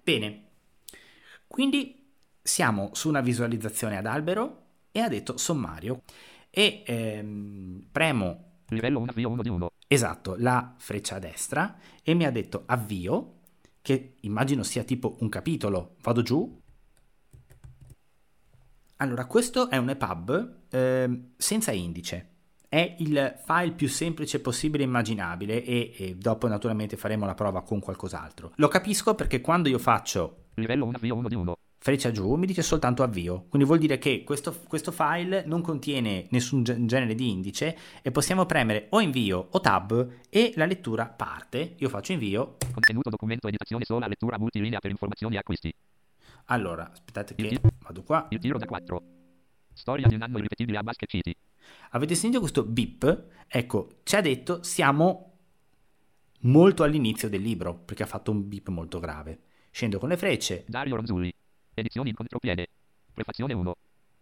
Bene, 0.00 0.42
quindi 1.48 2.14
siamo 2.40 2.90
su 2.92 3.08
una 3.08 3.20
visualizzazione 3.20 3.96
ad 3.96 4.06
albero 4.06 4.66
e 4.92 5.00
ha 5.00 5.08
detto 5.08 5.36
sommario 5.38 6.02
e 6.50 6.84
ehm, 6.86 7.88
premo 7.90 8.60
Livello 8.68 9.00
1 9.00 9.10
avvio 9.10 9.28
1 9.28 9.42
di 9.42 9.48
1. 9.48 9.70
esatto 9.88 10.36
la 10.38 10.74
freccia 10.76 11.16
a 11.16 11.18
destra 11.18 11.76
e 12.02 12.14
mi 12.14 12.24
ha 12.24 12.30
detto 12.30 12.62
avvio 12.66 13.40
che 13.82 14.14
immagino 14.20 14.62
sia 14.62 14.84
tipo 14.84 15.16
un 15.20 15.28
capitolo. 15.28 15.96
Vado 16.00 16.22
giù. 16.22 16.60
Allora, 18.96 19.26
questo 19.26 19.68
è 19.68 19.76
un 19.76 19.90
EPUB 19.90 20.56
ehm, 20.70 21.32
senza 21.36 21.72
indice. 21.72 22.28
È 22.68 22.96
il 23.00 23.40
file 23.44 23.72
più 23.72 23.88
semplice 23.88 24.40
possibile 24.40 24.84
e 24.84 24.86
immaginabile 24.86 25.62
e, 25.62 25.92
e 25.94 26.14
dopo 26.14 26.46
naturalmente 26.48 26.96
faremo 26.96 27.26
la 27.26 27.34
prova 27.34 27.62
con 27.62 27.80
qualcos'altro. 27.80 28.52
Lo 28.56 28.68
capisco 28.68 29.14
perché 29.14 29.42
quando 29.42 29.68
io 29.68 29.78
faccio 29.78 30.44
Livello 30.54 30.86
1 30.86 30.96
avvio 30.96 31.16
1 31.16 31.28
di 31.28 31.34
1. 31.34 31.56
Freccia 31.82 32.12
giù 32.12 32.36
mi 32.36 32.46
dice 32.46 32.62
soltanto 32.62 33.02
avvio, 33.02 33.46
quindi 33.48 33.66
vuol 33.66 33.80
dire 33.80 33.98
che 33.98 34.22
questo, 34.22 34.56
questo 34.68 34.92
file 34.92 35.42
non 35.46 35.62
contiene 35.62 36.28
nessun 36.30 36.62
ge- 36.62 36.86
genere 36.86 37.16
di 37.16 37.28
indice 37.28 37.76
e 38.02 38.12
possiamo 38.12 38.46
premere 38.46 38.86
o 38.90 39.00
invio 39.00 39.48
o 39.50 39.60
tab 39.60 40.08
e 40.28 40.52
la 40.54 40.64
lettura 40.64 41.06
parte. 41.06 41.74
Io 41.78 41.88
faccio 41.88 42.12
invio. 42.12 42.56
Contenuto 42.72 43.10
documento 43.10 43.48
editazione 43.48 43.84
sola 43.84 44.06
lettura 44.06 44.38
multilinea 44.38 44.78
per 44.78 44.92
informazioni 44.92 45.34
e 45.34 45.38
acquisti. 45.38 45.74
Allora, 46.46 46.88
aspettate 46.88 47.34
che 47.34 47.60
vado 47.80 48.02
qua. 48.04 48.28
Il 48.30 48.38
tiro 48.38 48.58
da 48.58 48.66
4. 48.66 49.02
Storia 49.72 50.06
di 50.06 50.14
un 50.14 50.22
anno 50.22 50.38
irripetibile 50.38 50.78
a 50.78 50.82
Basket 50.84 51.08
City. 51.10 51.34
Avete 51.90 52.14
sentito 52.14 52.38
questo 52.38 52.62
beep? 52.62 53.24
Ecco, 53.48 53.88
ci 54.04 54.14
ha 54.14 54.20
detto 54.20 54.62
siamo 54.62 55.32
molto 56.42 56.84
all'inizio 56.84 57.28
del 57.28 57.42
libro 57.42 57.74
perché 57.74 58.04
ha 58.04 58.06
fatto 58.06 58.30
un 58.30 58.46
beep 58.46 58.68
molto 58.68 59.00
grave. 59.00 59.40
Scendo 59.72 59.98
con 59.98 60.10
le 60.10 60.16
frecce, 60.16 60.64
Dario 60.68 60.94
Ronzulli. 60.94 61.32
Edizioni 61.74 62.10
in 62.10 62.14
contropiede. 62.14 62.68
Prefazione 63.12 63.54
1. 63.54 63.74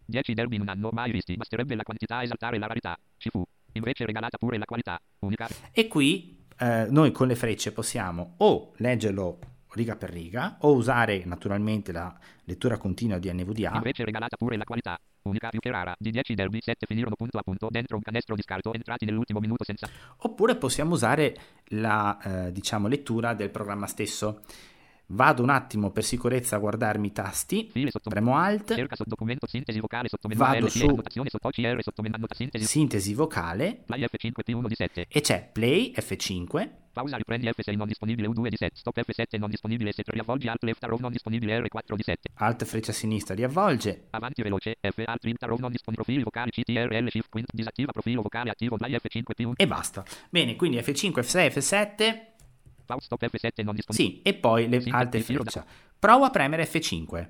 10 0.05 0.33
derby 0.33 0.55
in 0.55 0.61
un 0.61 0.69
anno 0.69 0.89
mai 0.91 1.11
visti. 1.11 1.35
Basterebbe 1.35 1.75
la 1.75 1.83
quantità 1.83 2.17
a 2.17 2.23
esaltare 2.23 2.57
la 2.57 2.67
rarità. 2.67 2.97
Ci 3.17 3.29
fu. 3.29 3.43
Invece 3.73 4.05
regalata 4.05 4.37
pure 4.37 4.57
la 4.57 4.65
qualità. 4.65 4.99
Unica. 5.19 5.47
E 5.71 5.87
qui 5.87 6.45
eh, 6.57 6.87
noi 6.89 7.11
con 7.11 7.27
le 7.27 7.35
frecce 7.35 7.71
possiamo 7.71 8.35
o 8.37 8.73
leggerlo 8.77 9.39
riga 9.73 9.95
per 9.95 10.09
riga 10.09 10.57
o 10.61 10.73
usare 10.73 11.23
naturalmente 11.25 11.91
la 11.91 12.13
lettura 12.43 12.77
continua 12.77 13.17
di 13.19 13.31
NVDA 13.31 13.71
Invece 13.75 14.03
regalata 14.03 14.35
pure 14.35 14.57
la 14.57 14.63
qualità. 14.63 14.97
Unica 15.23 15.49
più 15.49 15.59
che 15.59 15.69
rara. 15.69 15.95
Di 15.97 16.09
10 16.09 16.33
derby 16.33 16.59
7 16.61 16.85
finirono 16.85 17.15
punto 17.15 17.37
a 17.37 17.43
punto 17.43 17.67
dentro 17.69 17.95
un 17.95 18.01
canestro 18.01 18.35
di 18.35 18.41
scarto 18.41 18.73
entrati 18.73 19.05
nell'ultimo 19.05 19.39
minuto 19.39 19.63
senza... 19.63 19.87
oppure 20.17 20.55
possiamo 20.55 20.93
usare 20.93 21.35
la 21.69 22.47
eh, 22.47 22.51
diciamo 22.51 22.87
lettura 22.87 23.33
del 23.33 23.49
programma 23.49 23.87
stesso. 23.87 24.41
Vado 25.13 25.43
un 25.43 25.49
attimo 25.49 25.91
per 25.91 26.05
sicurezza 26.05 26.55
a 26.55 26.59
guardarmi 26.59 27.07
i 27.07 27.11
tasti, 27.11 27.69
sotto... 27.89 28.09
premo 28.09 28.37
Alt, 28.37 28.73
Cerca 28.75 28.95
sottodocumento 28.95 29.45
sintesi 29.45 29.79
vocale 29.79 30.07
Vado 30.35 30.65
LT 30.65 30.69
su- 30.69 31.01
OCR 31.41 31.81
sintesi 32.33 32.65
sintesi 32.65 33.13
vocale. 33.13 33.81
Play 33.85 34.03
F5 34.03 34.31
P1 34.45 34.67
di 34.67 34.75
7 34.75 35.07
e 35.09 35.21
c'è 35.21 35.49
Play 35.51 35.93
F5, 35.93 36.69
Pausa 36.93 37.17
riprendi 37.17 37.47
F6 37.47 37.75
non 37.75 37.87
disponibile 37.87 38.27
U2 38.27 38.47
di 38.47 38.57
7 38.57 38.71
Stop 38.75 38.99
F7 38.99 39.39
non 39.39 39.49
disponibile 39.49 39.91
S3 39.91 40.03
riavvolgi 40.07 40.47
Alt 40.47 40.63
Left 40.63 40.83
Arrow 40.83 40.97
non 40.99 41.11
disponibile 41.11 41.59
R4 41.59 41.95
di 41.95 42.03
7 42.03 42.29
Alt 42.35 42.65
freccia 42.65 42.91
sinistra 42.91 43.33
riavvolge, 43.33 44.07
Avanti 44.11 44.41
veloce 44.41 44.77
F 44.79 45.01
Alt 45.05 45.25
Alt 45.25 45.43
Arrow 45.43 45.57
non 45.57 45.71
disponibile 45.71 46.03
profili 46.03 46.23
vocali 46.23 46.51
CTRL 46.51 47.09
Shift 47.09 47.29
Quint 47.29 47.47
disattiva 47.51 47.91
profilo 47.91 48.21
vocale 48.21 48.49
attivo 48.49 48.77
Play 48.77 48.93
F5 48.93 49.21
P1 49.37 49.51
e 49.55 49.67
basta. 49.67 50.03
Bene, 50.29 50.55
quindi 50.55 50.77
F5, 50.77 51.11
F6, 51.11 51.47
F7, 51.47 52.30
sì, 53.89 54.21
e 54.21 54.33
poi 54.33 54.67
le 54.67 54.83
alte 54.89 55.21
filo 55.21 55.41
freccia. 55.41 55.65
Provo 55.97 56.25
a 56.25 56.29
premere 56.29 56.67
F5. 56.67 57.29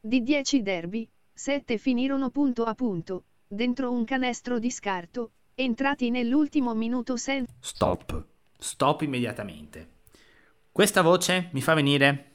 Di 0.00 0.22
10 0.22 0.62
derby, 0.62 1.08
Sette 1.32 1.78
finirono 1.78 2.30
punto 2.30 2.64
a 2.64 2.74
punto, 2.74 3.24
dentro 3.46 3.90
un 3.90 4.04
canestro 4.04 4.58
di 4.58 4.70
scarto, 4.70 5.32
entrati 5.54 6.10
nell'ultimo 6.10 6.74
minuto 6.74 7.16
sen... 7.16 7.44
Stop. 7.58 8.26
Stop 8.58 9.02
immediatamente. 9.02 9.92
Questa 10.70 11.02
voce 11.02 11.50
mi 11.52 11.60
fa 11.60 11.74
venire 11.74 12.30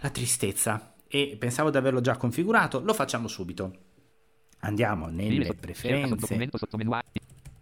la 0.00 0.10
tristezza 0.10 0.94
e 1.06 1.36
pensavo 1.38 1.70
di 1.70 1.76
averlo 1.76 2.00
già 2.00 2.16
configurato, 2.16 2.80
lo 2.80 2.94
facciamo 2.94 3.28
subito. 3.28 3.76
Andiamo 4.60 5.08
nelle 5.08 5.54
preferenze. 5.54 6.50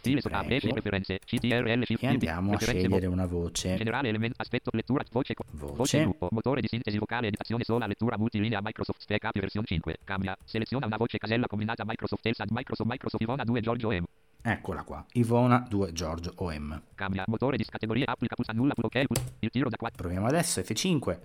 Preferenze, 0.01 1.19
CTRL 1.25 1.83
shift 1.85 2.03
e 2.03 2.07
andiamo 2.07 2.53
a 2.53 2.59
scegliere 2.59 3.07
una 3.07 3.27
voce. 3.27 3.77
Generale 3.77 4.09
element, 4.09 4.35
aspetto, 4.37 4.71
lettura, 4.73 5.05
voce, 5.11 5.35
Voce. 5.53 5.75
voce 5.75 6.01
gruppo, 6.03 6.29
motore 6.31 6.61
di 6.61 6.69
sintesi 6.69 6.99
vocale, 6.99 7.29
editazione 7.29 7.65
sola, 7.65 7.87
lettura 7.87 8.17
multilinea 8.17 8.61
Microsoft 8.63 9.01
Spec 9.01 9.25
API 9.25 9.41
versione 9.41 9.67
5, 9.67 9.97
cambia, 10.05 10.37
seleziona 10.45 10.87
una 10.87 10.97
voce 10.97 11.19
casella 11.19 11.47
combinata 11.47 11.85
Microsoft 11.85 12.25
Elsad, 12.27 12.49
Microsoft, 12.51 12.89
Microsoft 12.91 13.23
Ivona 13.23 13.45
2 13.45 13.61
Giorgio 13.61 13.91
M, 13.91 14.05
Eccola 14.43 14.83
qua. 14.85 15.05
Ivona 15.13 15.67
2 15.69 15.93
Giorgio 15.93 16.33
OM. 16.37 16.83
cambia, 16.95 17.25
motore 17.27 17.57
di 17.57 17.65
categoria, 17.65 18.07
applica, 18.07 18.35
pulsa, 18.35 18.53
annulla, 18.53 18.73
ok, 18.75 19.05
il 19.41 19.51
tiro 19.51 19.69
da 19.69 19.77
4, 19.77 20.03
Proviamo 20.03 20.27
adesso 20.27 20.61
F5. 20.61 21.19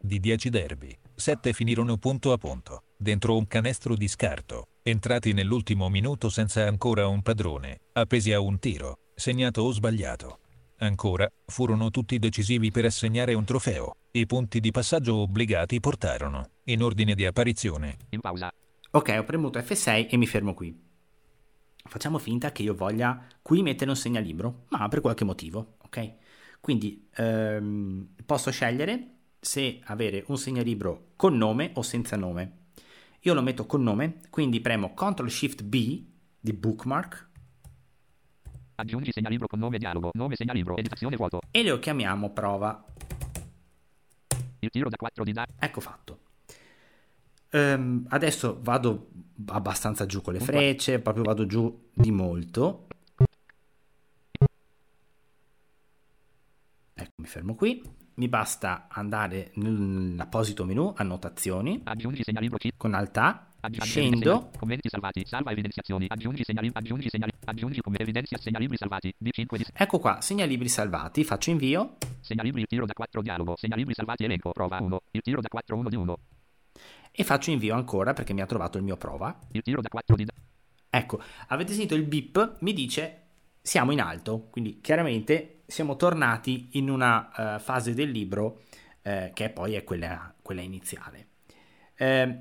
Di 0.00 0.20
10 0.20 0.48
derby, 0.48 0.96
7 1.14 1.52
finirono 1.52 1.96
punto 1.96 2.32
a 2.32 2.38
punto, 2.38 2.84
dentro 2.96 3.36
un 3.36 3.46
canestro 3.46 3.96
di 3.96 4.08
scarto, 4.08 4.68
entrati 4.88 5.32
nell'ultimo 5.32 5.88
minuto 5.88 6.28
senza 6.28 6.66
ancora 6.66 7.06
un 7.06 7.22
padrone, 7.22 7.80
appesi 7.92 8.32
a 8.32 8.40
un 8.40 8.58
tiro, 8.58 8.98
segnato 9.14 9.62
o 9.62 9.70
sbagliato. 9.70 10.40
Ancora, 10.78 11.28
furono 11.46 11.90
tutti 11.90 12.18
decisivi 12.18 12.70
per 12.70 12.84
assegnare 12.84 13.34
un 13.34 13.44
trofeo. 13.44 13.96
I 14.12 14.26
punti 14.26 14.60
di 14.60 14.70
passaggio 14.70 15.16
obbligati 15.16 15.80
portarono, 15.80 16.50
in 16.64 16.82
ordine 16.82 17.14
di 17.14 17.26
apparizione, 17.26 17.96
in 18.10 18.20
pausa, 18.20 18.52
Ok, 18.90 19.14
ho 19.18 19.24
premuto 19.24 19.58
F6 19.58 20.08
e 20.08 20.16
mi 20.16 20.26
fermo 20.26 20.54
qui. 20.54 20.74
Facciamo 21.84 22.18
finta 22.18 22.52
che 22.52 22.62
io 22.62 22.74
voglia 22.74 23.26
qui 23.42 23.60
mettere 23.60 23.90
un 23.90 23.96
segnalibro, 23.96 24.64
ma 24.68 24.88
per 24.88 25.02
qualche 25.02 25.24
motivo, 25.24 25.76
ok? 25.82 26.12
Quindi 26.60 27.06
ehm, 27.14 28.08
posso 28.24 28.50
scegliere 28.50 29.16
se 29.40 29.80
avere 29.84 30.24
un 30.28 30.38
segnalibro 30.38 31.10
con 31.16 31.36
nome 31.36 31.72
o 31.74 31.82
senza 31.82 32.16
nome. 32.16 32.67
Io 33.20 33.34
lo 33.34 33.42
metto 33.42 33.66
con 33.66 33.82
nome, 33.82 34.20
quindi 34.30 34.60
premo 34.60 34.94
Ctrl 34.94 35.28
Shift 35.28 35.62
B 35.62 36.04
di 36.40 36.52
bookmark 36.52 37.28
aggiungi 38.80 39.10
segnalibro 39.10 39.48
con 39.48 39.58
nome 39.58 39.78
dialogo, 39.78 40.10
nome 40.14 40.36
segnalibro, 40.36 40.76
editazione 40.76 41.16
vuoto, 41.16 41.40
e 41.50 41.64
lo 41.64 41.78
chiamiamo 41.78 42.30
prova. 42.30 42.84
il 44.60 44.70
tiro 44.70 44.88
da 44.88 44.96
4 44.96 45.24
di 45.24 45.32
da, 45.32 45.46
Ecco 45.58 45.80
fatto. 45.80 46.20
Ehm, 47.50 48.06
adesso 48.10 48.60
vado 48.62 49.10
abbastanza 49.46 50.06
giù 50.06 50.20
con 50.20 50.34
le 50.34 50.40
frecce, 50.40 51.00
proprio 51.00 51.24
vado 51.24 51.46
giù 51.46 51.88
di 51.92 52.10
molto. 52.12 52.86
Ecco, 56.94 57.12
mi 57.16 57.26
fermo 57.26 57.54
qui. 57.54 57.82
Mi 58.18 58.26
basta 58.26 58.88
andare 58.88 59.52
nell'apposito 59.54 60.64
menu, 60.64 60.92
annotazioni, 60.96 61.82
aggiungi 61.84 62.24
segnalibro 62.24 62.58
C, 62.58 62.70
con 62.76 62.92
Alt 62.94 63.16
A, 63.16 63.46
Aggi- 63.60 63.80
scendo, 63.80 64.50
commenti 64.58 64.88
salvati, 64.88 65.24
salva 65.24 65.52
evidenziazioni, 65.52 66.06
aggiungi 66.08 66.42
segnali, 66.42 66.68
aggiungi 66.72 67.08
segnali, 67.08 67.30
aggiungi 67.44 67.80
come 67.80 67.98
evidenzia 67.98 68.36
segnalibri 68.36 68.76
salvati, 68.76 69.14
B5 69.22 69.56
di 69.56 69.64
ecco 69.72 70.00
qua, 70.00 70.20
segnalibri 70.20 70.68
salvati, 70.68 71.22
faccio 71.22 71.50
invio. 71.50 71.96
Segnalibri 72.18 72.62
il 72.62 72.66
tiro 72.66 72.86
da 72.86 72.92
4 72.92 73.22
dialogo, 73.22 73.54
segnalibri 73.56 73.94
salvati 73.94 74.24
elenco, 74.24 74.50
prova 74.50 74.78
1, 74.80 75.00
il 75.12 75.20
tiro 75.22 75.40
da 75.40 75.48
4 75.48 75.76
1 75.76 75.88
di 75.88 75.96
1, 75.96 76.18
e 77.12 77.22
faccio 77.22 77.52
invio 77.52 77.76
ancora 77.76 78.14
perché 78.14 78.32
mi 78.32 78.40
ha 78.40 78.46
trovato 78.46 78.78
il 78.78 78.82
mio 78.82 78.96
prova. 78.96 79.38
il 79.52 79.62
tiro 79.62 79.80
da 79.80 79.88
4 79.88 80.16
di 80.16 80.26
Ecco, 80.90 81.22
avete 81.46 81.72
sentito 81.72 81.94
il 81.94 82.02
beep? 82.02 82.56
Mi 82.62 82.72
dice 82.72 83.26
siamo 83.62 83.92
in 83.92 84.00
alto, 84.00 84.48
quindi 84.50 84.80
chiaramente 84.80 85.57
siamo 85.68 85.96
tornati 85.96 86.70
in 86.72 86.88
una 86.88 87.56
eh, 87.56 87.58
fase 87.58 87.92
del 87.92 88.10
libro 88.10 88.62
eh, 89.02 89.32
che 89.34 89.50
poi 89.50 89.74
è 89.74 89.84
quella, 89.84 90.34
quella 90.40 90.62
iniziale. 90.62 91.26
Eh, 91.94 92.38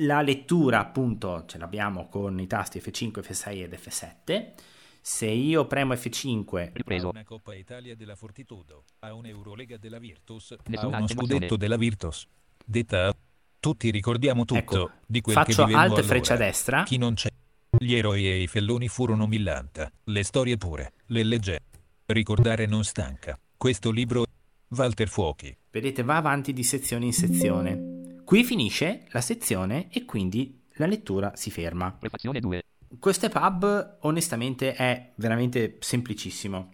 la 0.00 0.20
lettura 0.20 0.80
appunto 0.80 1.44
ce 1.46 1.56
l'abbiamo 1.56 2.08
con 2.08 2.38
i 2.38 2.46
tasti 2.46 2.78
F5, 2.78 3.20
F6 3.20 3.62
ed 3.62 3.72
F7. 3.72 4.52
Se 5.00 5.26
io 5.26 5.66
premo 5.66 5.94
F5 5.94 6.72
ripreso, 6.74 7.06
a 7.06 7.10
una 7.10 7.24
Coppa 7.24 7.54
Italia 7.54 7.96
della 7.96 8.14
Fortitudo, 8.14 8.84
a 8.98 9.14
un'Eurolega 9.14 9.78
della 9.78 9.98
Virtus, 9.98 10.52
a 10.52 10.56
Nessuna 10.66 10.88
uno 10.88 11.04
attenuazione. 11.04 11.34
scudetto 11.34 11.56
della 11.56 11.76
Virtus. 11.76 12.28
Detta 12.64 13.08
a... 13.08 13.16
Tutti 13.60 13.90
ricordiamo 13.90 14.44
tutto 14.44 14.58
Ecco, 14.58 14.90
di 15.06 15.20
quel 15.20 15.34
che 15.34 15.42
faccio 15.42 15.64
vivemmo 15.64 15.82
alt 15.82 15.90
e 15.90 15.94
allora. 15.94 16.06
freccia 16.06 16.36
destra. 16.36 16.82
Chi 16.82 16.98
non 16.98 17.14
c'è. 17.14 17.28
Gli 17.76 17.94
eroi 17.94 18.26
e 18.26 18.42
i 18.42 18.46
felloni 18.46 18.88
furono 18.88 19.26
millanta, 19.26 19.90
le 20.04 20.22
storie 20.22 20.56
pure, 20.56 20.92
le 21.06 21.22
leggende. 21.24 21.67
Ricordare 22.10 22.64
non 22.64 22.84
stanca. 22.84 23.38
Questo 23.54 23.90
libro 23.90 24.24
Walter 24.68 25.08
Fuochi. 25.08 25.54
Vedete, 25.70 26.02
va 26.02 26.16
avanti 26.16 26.54
di 26.54 26.62
sezione 26.62 27.04
in 27.04 27.12
sezione. 27.12 28.22
Qui 28.24 28.44
finisce 28.44 29.04
la 29.10 29.20
sezione 29.20 29.88
e 29.92 30.06
quindi 30.06 30.62
la 30.76 30.86
lettura 30.86 31.36
si 31.36 31.50
ferma. 31.50 31.92
prefazione 31.92 32.40
2, 32.40 32.62
Questo 32.98 33.28
pub 33.28 33.98
onestamente 34.00 34.74
è 34.74 35.12
veramente 35.16 35.76
semplicissimo. 35.80 36.72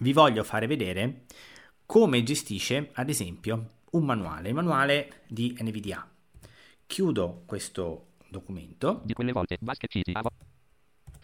Vi 0.00 0.12
voglio 0.12 0.44
fare 0.44 0.66
vedere 0.66 1.24
come 1.86 2.22
gestisce 2.22 2.90
ad 2.92 3.08
esempio 3.08 3.70
un 3.92 4.04
manuale, 4.04 4.48
il 4.48 4.54
manuale 4.54 5.22
di 5.26 5.56
NVDA. 5.58 6.06
Chiudo 6.86 7.44
questo 7.46 8.08
documento, 8.28 9.00
di 9.06 9.14
quelle 9.14 9.32
volte, 9.32 9.56
basket 9.58 9.90
city, 9.90 10.12
avo, 10.12 10.28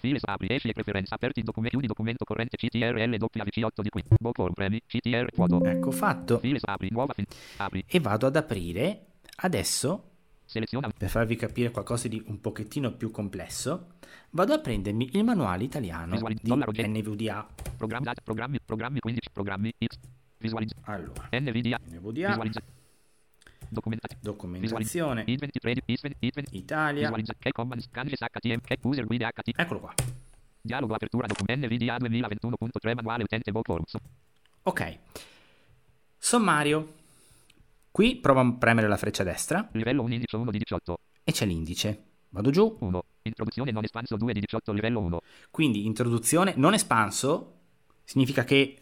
files 0.02 0.22
apri, 0.24 0.48
esci 0.50 0.68
e 0.68 0.72
preferenze, 0.72 1.14
aperti 1.14 1.42
documenti, 1.42 1.76
chiudi 1.76 1.86
documento 1.86 2.24
corrente 2.24 2.56
CTRL 2.56 3.14
WC8 3.14 3.80
di 3.82 3.88
qui, 3.88 4.02
bookworm 4.18 4.52
premi, 4.52 4.82
CTR 4.84 5.28
vuoto, 5.32 5.64
ecco 5.64 5.92
fatto, 5.92 6.38
files 6.40 6.62
apri, 6.64 6.88
nuova 6.90 7.12
fin, 7.14 7.24
apri, 7.58 7.84
e 7.86 8.00
vado 8.00 8.26
ad 8.26 8.34
aprire 8.34 9.06
adesso 9.36 10.10
seleziona, 10.44 10.88
per 10.88 11.08
farvi 11.08 11.36
capire 11.36 11.70
qualcosa 11.70 12.08
di 12.08 12.20
un 12.26 12.40
pochettino 12.40 12.90
più 12.92 13.12
complesso, 13.12 13.92
vado 14.30 14.52
a 14.52 14.58
prendermi 14.58 15.10
il 15.12 15.22
manuale 15.22 15.62
italiano 15.62 16.12
Visuali- 16.12 16.34
di 16.34 16.48
dollaro 16.48 16.72
NVDA. 16.74 17.46
programmi, 17.76 18.06
programmi, 18.24 18.58
programmi 18.64 18.98
15, 18.98 19.28
programmi, 19.32 19.72
X, 19.78 19.98
visualizza, 20.38 20.74
Allora, 20.82 21.28
NVDA, 21.30 21.78
NVDA, 21.88 22.28
visualizza, 22.28 22.60
documentazione, 23.72 24.20
documentazione, 24.22 25.24
I23, 25.24 25.76
I20, 25.86 26.12
I20, 26.20 26.44
Italia, 26.50 27.10
eccolo 29.56 29.80
qua. 29.80 29.94
dialogo 30.60 30.94
apertura 30.94 31.26
NVDA 31.26 31.96
2021.3 31.96 32.94
manuale 32.94 33.22
utente 33.24 33.50
bookworm, 33.50 33.84
so- 33.86 33.98
Ok, 34.64 34.98
sommario. 36.18 37.00
Qui 37.90 38.16
provo 38.16 38.40
a 38.40 38.52
premere 38.52 38.88
la 38.88 38.96
freccia 38.96 39.22
destra. 39.22 39.68
Livello 39.72 40.02
1 40.02 40.14
indice 40.14 40.36
1 40.36 40.50
di 40.50 40.58
18, 40.58 40.98
e 41.24 41.32
c'è 41.32 41.46
l'indice. 41.46 42.04
Vado 42.30 42.50
giù, 42.50 42.76
1, 42.80 43.04
introduzione 43.22 43.70
non 43.72 43.84
espanso 43.84 44.16
2 44.16 44.32
di 44.32 44.40
18 44.40 44.72
livello 44.72 45.00
1, 45.00 45.20
quindi 45.50 45.84
introduzione 45.84 46.54
non 46.56 46.72
espanso, 46.72 47.58
significa 48.04 48.44
che 48.44 48.78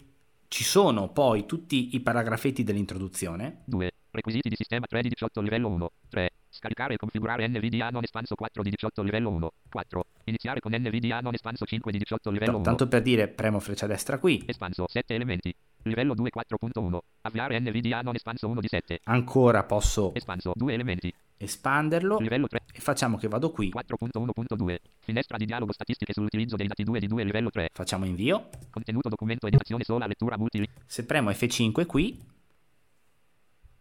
ci 0.46 0.62
sono 0.62 1.08
poi 1.10 1.46
tutti 1.46 1.94
i 1.94 2.00
paragrafetti 2.00 2.62
dell'introduzione. 2.62 3.62
2. 3.64 3.90
Requisiti 4.12 4.48
di 4.48 4.56
sistema 4.56 4.86
3 4.86 5.02
di 5.02 5.08
18 5.10 5.40
livello 5.40 5.68
1. 5.68 5.90
3. 6.08 6.30
Scaricare 6.48 6.94
e 6.94 6.96
configurare 6.96 7.46
NVDA 7.46 7.90
non 7.90 8.02
espanso 8.02 8.34
4 8.34 8.62
di 8.62 8.70
18 8.70 9.02
livello 9.02 9.30
1. 9.30 9.52
4. 9.70 10.04
Iniziare 10.24 10.58
con 10.58 10.72
NVDA 10.74 11.20
non 11.20 11.32
espanso 11.34 11.64
5 11.64 11.92
di 11.92 11.98
18 11.98 12.30
livello 12.30 12.56
1. 12.56 12.64
Tanto 12.64 12.88
per 12.88 13.02
dire, 13.02 13.28
premo 13.28 13.60
freccia 13.60 13.86
destra 13.86 14.18
qui. 14.18 14.42
Espanso 14.46 14.86
7 14.88 15.14
elementi. 15.14 15.54
Livello 15.82 16.14
2 16.14 16.30
4.1. 16.34 16.98
Avviare 17.22 17.60
NVDA 17.60 18.00
non 18.00 18.16
espanso 18.16 18.48
1 18.48 18.60
di 18.60 18.66
7. 18.68 19.00
Ancora 19.04 19.62
posso 19.62 20.12
Espanso 20.12 20.52
2 20.56 20.74
elementi. 20.74 21.14
espanderlo 21.36 22.18
Livello 22.18 22.48
3 22.48 22.62
e 22.74 22.80
facciamo 22.80 23.16
che 23.16 23.28
vado 23.28 23.50
qui, 23.52 23.72
4.1.2. 23.72 24.76
Finestra 24.98 25.36
di 25.36 25.46
dialogo 25.46 25.72
statistiche 25.72 26.12
sull'utilizzo 26.12 26.56
dei 26.56 26.66
dati 26.66 26.82
2 26.82 26.98
di 26.98 27.06
2 27.06 27.22
livello 27.22 27.50
3. 27.50 27.68
facciamo 27.72 28.04
invio. 28.04 28.48
Contenuto 28.70 29.08
documento 29.08 29.46
editazione 29.46 29.84
sola 29.84 30.06
lettura 30.06 30.36
multi. 30.36 30.68
Se 30.84 31.06
premo 31.06 31.30
F5 31.30 31.86
qui, 31.86 32.20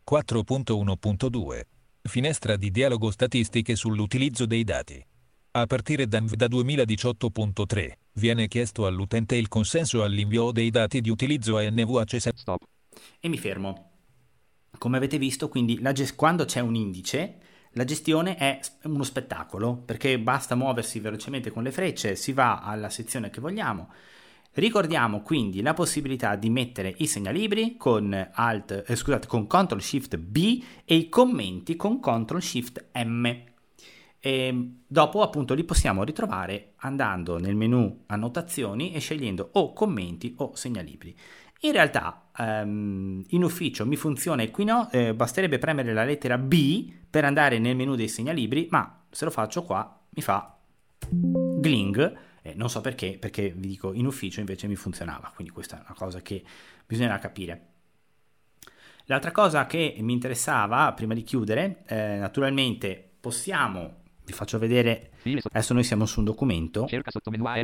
4.1.2. 0.09 1.61
Finestra 2.01 2.55
di 2.55 2.71
dialogo 2.71 3.11
statistiche 3.11 3.75
sull'utilizzo 3.75 4.47
dei 4.47 4.63
dati. 4.63 5.05
A 5.51 5.67
partire 5.67 6.07
da, 6.07 6.19
da 6.19 6.47
2018.3 6.47 7.91
viene 8.13 8.47
chiesto 8.47 8.87
all'utente 8.87 9.35
il 9.35 9.47
consenso 9.47 10.03
all'invio 10.03 10.51
dei 10.51 10.71
dati 10.71 11.01
di 11.01 11.11
utilizzo 11.11 11.57
a 11.57 11.69
NVHC. 11.69 12.29
Stop. 12.33 12.63
e 13.19 13.27
mi 13.27 13.37
fermo. 13.37 13.91
Come 14.79 14.97
avete 14.97 15.19
visto, 15.19 15.47
quindi 15.47 15.79
ges- 15.93 16.15
quando 16.15 16.45
c'è 16.45 16.59
un 16.59 16.73
indice, 16.73 17.37
la 17.73 17.83
gestione 17.83 18.35
è 18.35 18.59
uno 18.85 19.03
spettacolo, 19.03 19.75
perché 19.77 20.17
basta 20.17 20.55
muoversi 20.55 20.99
velocemente 20.99 21.51
con 21.51 21.61
le 21.61 21.71
frecce, 21.71 22.15
si 22.15 22.31
va 22.31 22.61
alla 22.61 22.89
sezione 22.89 23.29
che 23.29 23.41
vogliamo, 23.41 23.89
Ricordiamo 24.53 25.21
quindi 25.21 25.61
la 25.61 25.73
possibilità 25.73 26.35
di 26.35 26.49
mettere 26.49 26.93
i 26.97 27.07
segnalibri 27.07 27.77
con, 27.77 28.29
Alt, 28.33 28.83
eh, 28.87 28.95
scusate, 28.95 29.27
con 29.27 29.47
Ctrl 29.47 29.79
Shift 29.79 30.17
B 30.17 30.63
e 30.83 30.95
i 30.95 31.09
commenti 31.09 31.75
con 31.75 31.99
Ctrl 31.99 32.41
Shift 32.41 32.85
M. 32.95 33.47
E 34.21 34.71
dopo 34.85 35.21
appunto 35.21 35.53
li 35.53 35.63
possiamo 35.63 36.03
ritrovare 36.03 36.73
andando 36.77 37.39
nel 37.39 37.55
menu 37.55 38.03
annotazioni 38.07 38.91
e 38.91 38.99
scegliendo 38.99 39.49
o 39.53 39.71
commenti 39.71 40.33
o 40.37 40.55
segnalibri. 40.55 41.15
In 41.61 41.71
realtà 41.73 42.29
um, 42.37 43.23
in 43.27 43.43
ufficio 43.43 43.85
mi 43.85 43.97
funziona 43.97 44.41
e 44.43 44.51
qui 44.51 44.63
no, 44.63 44.89
eh, 44.91 45.13
basterebbe 45.13 45.57
premere 45.57 45.93
la 45.93 46.05
lettera 46.05 46.37
B 46.37 46.91
per 47.09 47.25
andare 47.25 47.59
nel 47.59 47.75
menu 47.75 47.95
dei 47.95 48.07
segnalibri, 48.07 48.67
ma 48.71 49.03
se 49.09 49.25
lo 49.25 49.31
faccio 49.31 49.63
qua 49.63 49.99
mi 50.11 50.21
fa 50.21 50.57
gling, 51.09 52.17
eh, 52.41 52.53
non 52.53 52.69
so 52.69 52.81
perché, 52.81 53.17
perché 53.19 53.49
vi 53.49 53.67
dico 53.67 53.93
in 53.93 54.05
ufficio 54.05 54.39
invece 54.39 54.67
mi 54.67 54.75
funzionava, 54.75 55.31
quindi 55.33 55.53
questa 55.53 55.77
è 55.77 55.81
una 55.85 55.95
cosa 55.95 56.21
che 56.21 56.43
bisognerà 56.85 57.19
capire. 57.19 57.67
L'altra 59.05 59.31
cosa 59.31 59.65
che 59.65 59.95
mi 59.99 60.13
interessava 60.13 60.93
prima 60.93 61.13
di 61.13 61.23
chiudere, 61.23 61.83
eh, 61.87 62.17
naturalmente 62.17 63.09
possiamo 63.19 63.98
vi 64.29 64.33
faccio 64.33 64.59
vedere. 64.59 65.09
Adesso 65.51 65.73
noi 65.73 65.83
siamo 65.83 66.05
su 66.05 66.19
un 66.19 66.25
documento. 66.25 66.87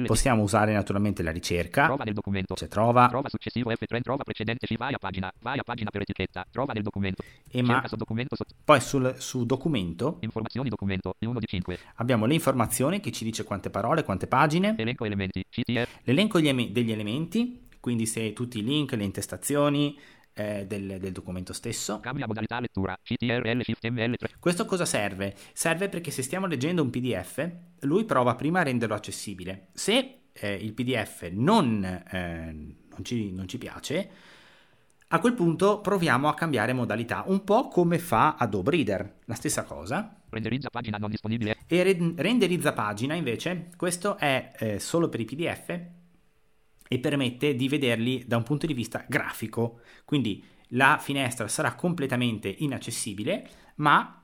Possiamo 0.05 0.41
usare 0.41 0.73
naturalmente 0.73 1.21
la 1.21 1.31
ricerca. 1.31 1.85
Trova 1.85 2.03
nel 2.03 2.13
documento. 2.13 2.55
C'è 2.55 2.67
trova. 2.67 3.07
Trova 3.07 3.29
successivo 3.29 3.71
F3 3.71 4.01
trova 4.01 4.23
precedente 4.23 4.65
ci 4.65 4.75
vai 4.75 4.93
a 4.93 4.97
pagina 4.97 5.31
vai 5.41 5.59
a 5.59 5.63
pagina 5.63 5.89
per 5.91 6.01
etichetta. 6.01 6.45
Trova 6.49 6.73
nel 6.73 6.83
documento. 6.83 7.23
E 7.49 7.61
ma 7.61 7.83
documento 7.95 8.35
sotto... 8.35 8.53
poi 8.63 8.81
sul, 8.81 9.15
su 9.17 9.45
documento 9.45 10.17
informazioni 10.21 10.67
documento 10.69 11.15
1 11.19 11.39
di 11.39 11.45
5 11.45 11.79
abbiamo 11.95 12.25
le 12.25 12.33
informazioni 12.33 12.99
che 12.99 13.11
ci 13.11 13.23
dice 13.23 13.43
quante 13.43 13.69
parole 13.69 14.03
quante 14.03 14.27
pagine. 14.27 14.75
Elenco 14.77 15.05
elementi 15.05 15.45
CTR 15.49 15.87
l'elenco 16.03 16.39
degli 16.39 16.91
elementi 16.91 17.67
quindi 17.79 18.05
se 18.05 18.33
tutti 18.33 18.59
i 18.59 18.63
link 18.63 18.91
le 18.93 19.03
intestazioni 19.03 19.97
eh, 20.35 20.65
del, 20.67 20.97
del, 20.99 21.11
documento 21.11 21.53
stesso. 21.53 21.99
Cambia 21.99 22.27
modalità 22.27 22.59
lettura, 22.59 22.97
CTRL 23.01 23.61
Shift 23.63 23.85
ML3. 23.85 24.33
Questo 24.39 24.65
cosa 24.65 24.85
serve? 24.85 25.33
Serve 25.53 25.89
perché 25.89 26.11
se 26.11 26.21
stiamo 26.21 26.45
leggendo 26.45 26.83
un 26.83 26.89
PDF, 26.89 27.49
lui 27.81 28.05
prova 28.05 28.35
prima 28.35 28.59
a 28.59 28.63
renderlo 28.63 28.93
accessibile. 28.93 29.69
Se 29.73 30.19
eh, 30.33 30.53
il 30.53 30.73
PDF 30.73 31.29
non, 31.31 31.83
eh, 31.83 32.51
non, 32.51 33.03
ci, 33.03 33.31
non 33.31 33.47
ci 33.47 33.57
piace, 33.57 34.09
a 35.07 35.19
quel 35.19 35.33
punto 35.33 35.79
proviamo 35.79 36.27
a 36.27 36.33
cambiare 36.33 36.73
modalità, 36.73 37.23
un 37.27 37.43
po' 37.43 37.69
come 37.69 37.97
fa 37.97 38.35
Adobe 38.35 38.71
Reader, 38.71 39.15
la 39.25 39.35
stessa 39.35 39.63
cosa. 39.63 40.21
Renderizza 40.29 40.69
pagina 40.69 40.97
non 40.97 41.09
disponibile. 41.09 41.57
E 41.67 41.83
re- 41.83 42.13
renderizza 42.17 42.73
pagina 42.73 43.13
invece, 43.13 43.69
questo 43.77 44.17
è 44.17 44.51
eh, 44.57 44.79
solo 44.79 45.07
per 45.07 45.21
i 45.21 45.25
PDF 45.25 45.79
e 46.87 46.99
permette 46.99 47.55
di 47.55 47.67
vederli 47.67 48.23
da 48.27 48.37
un 48.37 48.43
punto 48.43 48.65
di 48.65 48.73
vista 48.73 49.05
grafico. 49.07 49.81
Quindi 50.05 50.43
la 50.69 50.97
finestra 50.99 51.47
sarà 51.47 51.75
completamente 51.75 52.47
inaccessibile, 52.49 53.47
ma 53.75 54.23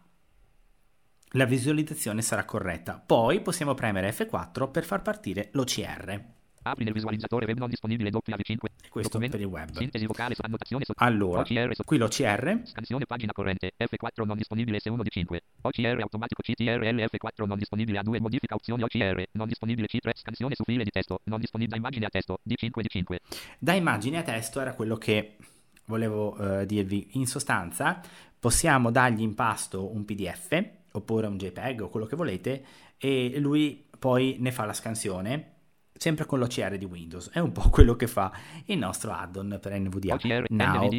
la 1.35 1.45
visualizzazione 1.45 2.21
sarà 2.21 2.45
corretta. 2.45 3.01
Poi 3.03 3.41
possiamo 3.41 3.73
premere 3.73 4.11
F4 4.11 4.69
per 4.69 4.83
far 4.83 5.01
partire 5.01 5.49
l'OCR. 5.53 6.39
Apri 6.63 6.83
nel 6.83 6.93
visualizzatore 6.93 7.45
web 7.47 7.57
non 7.57 7.69
disponibile 7.69 8.09
W5. 8.11 8.57
Questo 8.89 9.17
Documento. 9.17 9.37
per 9.37 9.45
il 9.45 9.51
web. 9.51 9.71
Sintesi 9.71 10.05
vocale 10.05 10.35
su 10.35 10.41
annotazione 10.43 10.85
su 10.85 10.91
Allora, 10.95 11.39
OCR 11.39 11.75
su... 11.75 11.83
qui 11.83 11.97
l'OCR. 11.97 12.61
Scansione 12.65 13.05
pagina 13.05 13.31
corrente. 13.31 13.73
F4 13.77 14.25
non 14.25 14.37
disponibile 14.37 14.77
S1 14.77 15.01
di 15.01 15.09
5. 15.09 15.41
OCR 15.61 15.99
automatico 16.01 16.41
CTRL 16.41 17.07
F4 17.11 17.45
non 17.45 17.57
disponibile 17.57 17.99
A2 17.99 18.19
modifica 18.19 18.55
opzioni 18.55 18.83
OCR. 18.83 19.25
Non 19.31 19.47
disponibile 19.47 19.87
C3 19.87 20.11
scansione 20.13 20.55
su 20.55 20.63
file 20.63 20.83
di 20.83 20.91
testo. 20.91 21.21
Non 21.25 21.39
disponibile 21.39 21.75
da 21.75 21.81
immagine 21.81 22.05
a 22.05 22.09
testo. 22.09 22.39
D5 22.47 22.81
di 22.81 22.87
5. 22.87 23.19
Da 23.57 23.73
immagine 23.73 24.17
a 24.17 24.23
testo 24.23 24.59
era 24.59 24.73
quello 24.73 24.97
che 24.97 25.37
volevo 25.85 26.35
uh, 26.39 26.65
dirvi. 26.65 27.09
In 27.13 27.25
sostanza 27.25 28.01
possiamo 28.39 28.91
dargli 28.91 29.21
in 29.21 29.33
pasto 29.33 29.91
un 29.91 30.05
PDF 30.05 30.63
oppure 30.91 31.27
un 31.27 31.37
JPEG 31.37 31.81
o 31.81 31.89
quello 31.89 32.05
che 32.05 32.15
volete 32.15 32.65
e 32.97 33.39
lui 33.39 33.87
poi 33.97 34.37
ne 34.39 34.51
fa 34.51 34.65
la 34.65 34.73
scansione 34.73 35.59
sempre 36.01 36.25
con 36.25 36.39
l'OCR 36.39 36.79
di 36.79 36.85
Windows. 36.85 37.29
È 37.29 37.37
un 37.37 37.51
po' 37.51 37.61
quello 37.69 37.95
che 37.95 38.07
fa 38.07 38.31
il 38.65 38.77
nostro 38.79 39.11
add-on 39.11 39.59
per 39.61 39.79
NVDA. 39.79 40.15
OCR, 40.15 40.45
Now. 40.49 40.89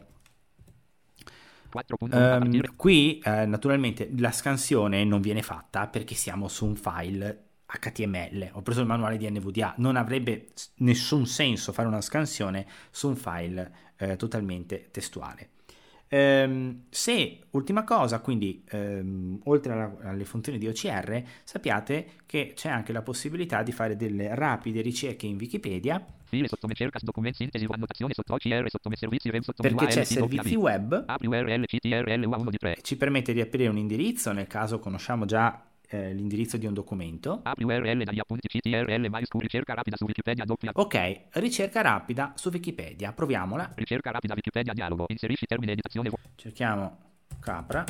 Um, 1.99 2.77
qui 2.77 3.19
eh, 3.25 3.47
naturalmente 3.47 4.11
la 4.19 4.31
scansione 4.31 5.05
non 5.05 5.23
viene 5.23 5.43
fatta 5.43 5.89
perché 5.89 6.15
siamo 6.15 6.47
su 6.47 6.67
un 6.67 6.77
file 6.77 7.47
HTML. 7.67 8.51
Ho 8.53 8.63
preso 8.63 8.83
il 8.83 8.87
manuale 8.87 9.17
di 9.17 9.29
NVDA, 9.29 9.75
non 9.79 9.97
avrebbe 9.97 10.49
nessun 10.77 11.27
senso 11.27 11.73
fare 11.73 11.89
una 11.89 12.03
scansione 12.03 12.67
su 12.91 13.09
un 13.09 13.17
file 13.17 13.73
eh, 13.97 14.17
totalmente 14.17 14.91
testuale. 14.93 15.49
Ehm, 16.15 16.83
se, 16.91 17.39
ultima 17.53 17.85
cosa, 17.85 18.21
quindi 18.21 18.63
ehm, 18.69 19.41
oltre 19.45 19.73
alla, 19.73 19.97
alle 20.03 20.27
funzioni 20.27 20.59
di 20.59 20.69
OCR, 20.69 21.23
sappiate 21.43 22.07
che 22.27 22.53
c'è 22.55 22.69
anche 22.69 22.93
la 22.93 23.01
possibilità 23.01 23.63
di 23.63 23.73
fare 23.73 23.97
delle 23.97 24.35
rapide 24.35 24.83
ricerche 24.83 25.25
in 25.25 25.37
Wikipedia. 25.37 26.05
File 26.25 26.49
sottomecerca 26.49 26.99
documenti 27.03 27.39
sintesi 27.39 27.67
annotazione 27.67 28.13
sotto 28.13 28.35
OCR 28.35 28.69
sotto 28.69 28.91
servizi 28.95 29.31
web 29.31 29.41
sotto 29.43 29.63
perché 29.63 29.87
c'è 29.87 30.05
servizi 30.05 30.55
web. 30.55 31.05
Apri 31.07 31.27
URL 31.27 31.65
CTRL 31.65 32.27
U1 32.27 32.51
di 32.51 32.59
3 32.59 32.77
ci 32.83 32.97
permette 32.99 33.33
di 33.33 33.41
aprire 33.41 33.71
un 33.71 33.79
indirizzo 33.79 34.33
nel 34.33 34.47
caso 34.47 34.79
conosciamo 34.79 35.25
già 35.25 35.72
eh, 35.93 36.15
l'indirizzo 36.15 36.57
di 36.57 36.67
un 36.67 36.73
documento. 36.73 37.41
Apri 37.43 37.65
URL 37.65 38.03
dagli 38.03 38.19
appunti 38.19 38.49
CTRL 38.49 39.09
maiuscolo 39.09 39.43
ricerca 39.43 39.75
rapida 39.75 39.97
su 39.97 40.05
Wikipedia 40.05 40.45
doppia. 40.45 40.71
Ok, 40.75 41.29
ricerca 41.33 41.83
rapida 41.83 42.33
su 42.35 42.49
Wikipedia. 42.49 43.13
Proviamola. 43.13 43.73
Ricerca 43.75 44.11
rapida 44.11 44.35
Wikipedia 44.35 44.73
dialogo. 44.73 45.05
Inserisci 45.09 45.45
termine 45.47 45.73
editazione. 45.73 46.11
Cerchiamo 46.35 46.99
capra. 47.39 47.85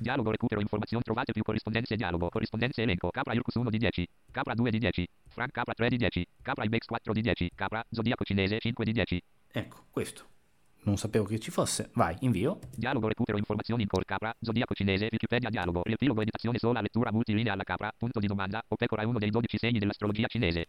Dialogo 0.00 0.30
recupero 0.30 0.62
informazioni 0.62 1.02
trovate 1.02 1.32
più 1.32 1.42
corrispondenze 1.42 1.94
dialogo. 1.94 2.30
Corrispondenze 2.30 2.82
elenco. 2.82 3.10
Capra 3.10 3.34
Ircus 3.34 3.54
1 3.54 3.68
di 3.68 3.76
10. 3.76 4.08
Capra 4.30 4.54
2 4.54 4.70
di 4.70 4.78
10. 4.78 5.06
Frank 5.28 5.52
Capra 5.52 5.74
3 5.74 5.88
di 5.90 5.96
10. 5.98 6.26
Capra 6.40 6.64
Ibex 6.64 6.86
4 6.86 7.12
di 7.12 7.20
10. 7.20 7.50
Capra 7.54 7.84
Zodiaco 7.90 8.24
cinese 8.24 8.58
5 8.60 8.84
di 8.84 8.92
10. 8.92 9.22
Ecco, 9.52 9.84
questo 9.90 10.38
non 10.82 10.96
sapevo 10.96 11.24
che 11.24 11.38
ci 11.38 11.50
fosse. 11.50 11.90
Vai, 11.94 12.16
invio. 12.20 12.58
Dialogo, 12.74 13.08
recupero 13.08 13.38
informazioni 13.38 13.82
in 13.82 13.88
core 13.88 14.04
capra, 14.04 14.34
zodiaco 14.40 14.74
cinese, 14.74 15.08
Wikipedia 15.10 15.50
dialogo, 15.50 15.82
riepilogo, 15.84 16.22
editazione 16.22 16.58
sola, 16.58 16.80
lettura 16.80 17.12
multilinea 17.12 17.52
alla 17.52 17.64
capra, 17.64 17.92
punto 17.96 18.18
di 18.20 18.26
domanda, 18.26 18.62
o 18.66 18.76
pecora 18.76 19.02
è 19.02 19.04
uno 19.04 19.18
dei 19.18 19.30
12 19.30 19.58
segni 19.58 19.78
dell'astrologia 19.78 20.26
cinese. 20.26 20.66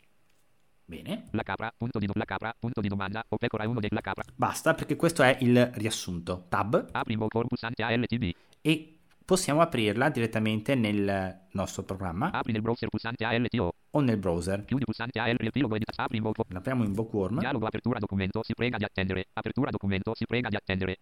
Bene. 0.86 1.28
La 1.32 1.44
capra, 1.44 1.74
punto 1.76 2.00
di, 2.00 2.06
do- 2.06 2.14
la 2.16 2.26
capra, 2.26 2.54
punto 2.60 2.82
di 2.82 2.90
domanda, 2.90 3.24
o 3.30 3.38
pecora 3.38 3.64
è 3.64 3.68
uno 3.68 3.80
della 3.80 4.02
capra. 4.02 4.24
Basta, 4.36 4.74
perché 4.74 4.96
questo 4.96 5.24
è 5.24 5.38
il 5.40 5.72
riassunto. 5.76 6.46
Tab. 6.50 6.90
Apri 6.92 7.14
in 7.14 7.28
pulsante 7.28 7.82
ALTB. 7.84 8.32
E 8.60 8.98
possiamo 9.24 9.62
aprirla 9.62 10.10
direttamente 10.10 10.76
nel 10.76 11.48
nostro 11.52 11.84
programma. 11.84 12.32
Apri 12.32 12.52
nel 12.52 12.62
browser 12.62 12.90
pulsante 12.90 13.24
ALTO. 13.24 13.74
O 13.92 14.00
nel 14.00 14.18
browser. 14.18 14.64
Chiudi 14.66 14.86
pulsante 14.86 15.20
riepilogo 15.38 15.76
edita. 15.76 15.92
Apri 15.96 16.18
in 16.18 16.24
Vogue. 16.24 16.46
L'apriamo 16.48 16.84
in 16.84 16.94
Bookworm. 16.94 17.40
Dialogo 17.40 17.66
apertura 17.66 18.00
documento. 18.00 18.42
Si 18.44 18.54
prega 18.54 18.78
di 18.78 18.86
attendere. 18.86 19.26
Apertura 19.34 19.70
documento. 19.70 20.14
Si 20.16 20.26
prega 20.26 20.50
di 20.50 20.56
attendere. 20.56 20.98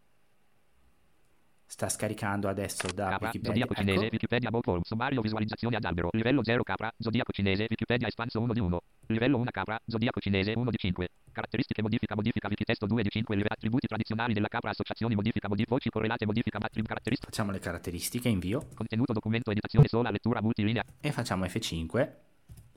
Sta 1.70 1.88
scaricando 1.88 2.48
adesso 2.48 2.88
da 2.88 3.10
Capra, 3.10 3.28
Wikipedia. 3.28 3.52
Zodiaco 3.52 3.74
ecco. 3.74 3.82
cinese, 3.82 4.10
Wikipedia 4.12 4.50
Bookworm, 4.50 4.82
sommario 4.82 5.22
visualizzazione 5.22 5.76
ad 5.76 5.86
albero, 5.86 6.10
livello 6.14 6.44
0 6.44 6.64
capra, 6.64 6.92
zodiaco 6.98 7.32
cinese, 7.32 7.68
Wikipedia 7.70 8.08
espanso 8.08 8.40
1 8.40 8.54
di 8.54 8.60
1. 8.60 8.82
Livello 9.06 9.38
1 9.38 9.52
capra, 9.52 9.80
zodiaco 9.86 10.20
cinese 10.20 10.54
1 10.56 10.72
di 10.72 10.78
5. 10.78 11.10
Caratteristiche 11.32 11.84
modifica 11.84 12.16
modifica 12.16 12.48
wikitesto 12.48 12.88
2 12.88 13.04
di 13.04 13.10
5 13.12 13.36
live, 13.36 13.50
attributi 13.50 13.86
tradizionali 13.86 14.34
della 14.34 14.48
capra 14.48 14.72
associazioni 14.72 15.14
modifica 15.14 15.48
modifica 15.48 15.76
voci 15.76 15.90
correlate 15.92 16.26
modifica 16.26 16.58
matrix 16.60 16.88
caratteristiche 16.88 17.32
Facciamo 17.32 17.52
le 17.52 17.60
caratteristiche, 17.60 18.30
invio. 18.30 18.66
contenuto 18.74 19.14
documento 19.14 19.52
editazione 19.52 19.88
sola 19.88 20.10
lettura 20.10 20.42
multilinea 20.42 20.84
E 21.02 21.12
facciamo 21.12 21.46
F5. 21.46 22.29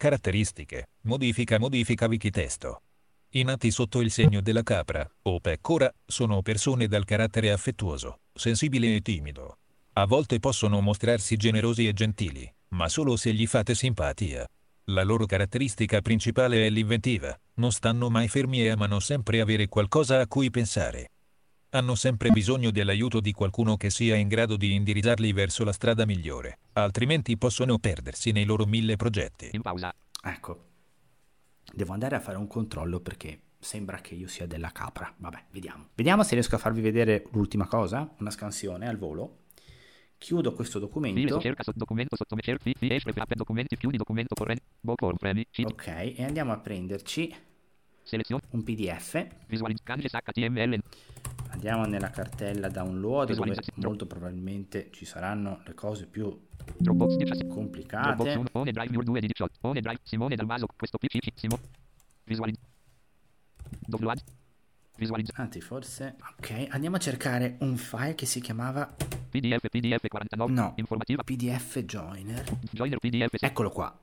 Caratteristiche. 0.03 0.89
Modifica 1.03 1.61
modifica 1.61 2.07
wikitesto. 2.07 2.83
I 3.35 3.45
nati 3.45 3.71
sotto 3.71 4.01
il 4.01 4.11
segno 4.11 4.41
della 4.41 4.65
capra, 4.65 5.09
o 5.23 5.39
pecora, 5.39 5.95
sono 6.05 6.43
persone 6.43 6.89
dal 6.89 7.05
carattere 7.05 7.53
affettuoso, 7.53 8.23
sensibile 8.35 8.97
e 8.97 9.01
timido. 9.01 9.59
A 9.93 10.05
volte 10.07 10.41
possono 10.41 10.81
mostrarsi 10.81 11.37
generosi 11.37 11.87
e 11.87 11.93
gentili, 11.93 12.53
ma 12.71 12.89
solo 12.89 13.15
se 13.15 13.33
gli 13.33 13.47
fate 13.47 13.77
simpatia. 13.77 14.45
La 14.87 15.05
loro 15.05 15.25
caratteristica 15.25 16.01
principale 16.01 16.67
è 16.67 16.69
l'inventiva, 16.69 17.39
non 17.59 17.71
stanno 17.71 18.11
mai 18.11 18.27
fermi 18.27 18.61
e 18.61 18.71
amano 18.71 18.99
sempre 18.99 19.41
avere 19.41 19.69
qualcosa 19.69 20.19
a 20.19 20.27
cui 20.27 20.51
pensare. 20.51 21.12
Hanno 21.75 21.95
sempre 21.95 22.29
bisogno 22.29 22.71
dell'aiuto 22.71 23.19
di 23.21 23.33
qualcuno 23.33 23.79
che 23.79 23.89
sia 23.89 24.15
in 24.15 24.29
grado 24.29 24.59
di 24.59 24.75
indirizzarli 24.75 25.33
verso 25.33 25.65
la 25.65 25.73
strada 25.73 26.05
migliore, 26.05 26.59
altrimenti 26.75 27.39
possono 27.39 27.79
perdersi 27.79 28.31
nei 28.31 28.45
loro 28.45 28.67
mille 28.67 28.97
progetti. 28.97 29.49
in 29.53 29.63
pausa 29.63 29.95
Ecco. 30.23 30.65
Devo 31.73 31.95
andare 31.95 32.15
a 32.15 32.21
fare 32.21 32.37
un 32.37 32.47
controllo 32.47 33.01
perché 33.01 33.41
sembra 33.59 34.03
che 34.03 34.15
io 34.15 34.29
sia 34.29 34.47
della 34.47 34.71
capra. 34.71 35.15
Vabbè, 35.17 35.45
vediamo. 35.51 35.89
Vediamo 35.95 36.23
se 36.25 36.35
riesco 36.35 36.57
a 36.57 36.59
farvi 36.59 36.83
vedere 36.83 37.25
l'ultima 37.33 37.67
cosa, 37.67 38.07
una 38.19 38.31
scansione 38.31 38.87
al 38.87 38.99
volo. 38.99 39.45
Chiudo 40.19 40.53
questo 40.53 40.79
documento. 40.79 41.19
Ok, 45.65 45.87
e 45.87 46.23
andiamo 46.23 46.53
a 46.53 46.59
prenderci 46.59 47.35
un 48.51 48.63
PDF. 48.63 49.27
Andiamo 51.53 51.85
nella 51.85 52.11
cartella 52.11 52.69
download 52.69 53.35
dove 53.35 53.55
molto 53.77 54.07
probabilmente 54.07 54.89
ci 54.91 55.05
saranno 55.05 55.61
le 55.65 55.75
cose 55.75 56.07
più 56.07 56.49
Dropbox 56.77 57.17
17. 57.17 57.45
Dropbox 57.45 57.55
complicate. 57.55 58.33
1. 58.33 58.45
One 58.53 58.73
Drive 58.73 58.91
View 58.91 59.03
2 59.03 59.21
di 59.21 59.27
18. 59.27 59.59
One 59.61 59.81
Drive. 59.81 60.01
Simone 60.03 60.35
Dalmaso. 60.35 60.67
Questo 60.75 60.99
PC. 60.99 61.19
Simo. 61.35 61.59
Visualizz. 62.25 62.57
Download. 63.87 64.19
Visualizz. 64.97 65.31
Anzi, 65.35 65.61
forse... 65.61 66.17
Ok, 66.39 66.67
andiamo 66.71 66.97
a 66.97 66.99
cercare 66.99 67.57
un 67.61 67.77
file 67.77 68.15
che 68.15 68.27
si 68.27 68.41
chiamava... 68.41 68.87
PDF. 68.87 69.69
PDF 69.69 70.07
49. 70.09 70.53
No, 70.53 70.73
Informativa. 70.77 71.23
PDF 71.23 71.79
Joiner. 71.81 72.45
Joiner 72.71 72.99
PDF. 72.99 73.43
Eccolo 73.43 73.71
qua. 73.71 73.97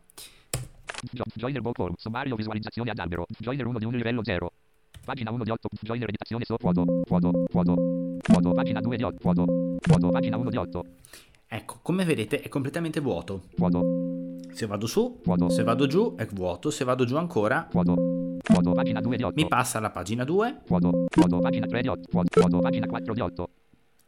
Jo- 1.12 1.24
Joiner 1.34 1.62
Book 1.62 1.76
Form. 1.76 1.94
Sommario 1.98 2.36
visualizzazione 2.36 2.92
ad 2.92 3.00
albero. 3.00 3.26
Joiner 3.38 3.66
1 3.66 3.80
di 3.80 3.86
un 3.86 3.94
livello 3.94 4.24
0. 4.24 4.52
Pagina 5.06 5.32
1 5.32 5.44
di 5.44 5.50
8. 5.50 5.70
Joiner 5.82 6.08
editazione 6.08 6.46
so 6.46 6.56
foto. 6.58 6.86
Foto. 7.06 7.32
Foto. 7.50 7.76
Foto. 8.22 8.52
Pagina 8.52 8.80
2 8.80 8.98
di 8.98 9.04
8. 9.04 9.18
Foto. 9.20 9.46
Foto. 9.80 10.10
Pagina 10.10 10.38
1 10.38 10.50
di 10.50 10.58
8. 10.58 10.84
Ecco, 11.48 11.80
come 11.82 12.06
vedete 12.06 12.42
è 12.42 12.50
completamente 12.50 13.00
vuoto. 13.00 13.44
Foto. 13.56 13.82
Se 14.52 14.66
vado 14.66 14.88
su, 14.88 15.20
Vuoto. 15.24 15.50
se 15.50 15.64
vado 15.64 15.88
giù 15.88 16.16
è 16.16 16.26
vuoto, 16.28 16.70
se 16.70 16.84
vado 16.84 17.06
giù 17.06 17.16
ancora 17.16 17.68
Foto. 17.72 18.38
Foto. 18.44 18.72
Pagina 18.72 19.02
2 19.02 19.18
di 19.18 19.24
8. 19.24 19.42
mi 19.42 19.48
passa 19.48 19.78
alla 19.80 19.90
pagina 19.90 20.24
2, 20.24 20.62
Foto. 20.66 21.06
Foto. 21.10 21.40
Pagina 21.40 21.66
3 21.66 21.82
di 21.82 21.88
8. 21.88 22.02
Foto. 22.10 22.42
Foto. 22.42 22.60
Pagina 22.60 22.86
4 22.88 23.14
di 23.14 23.20
8. 23.20 23.50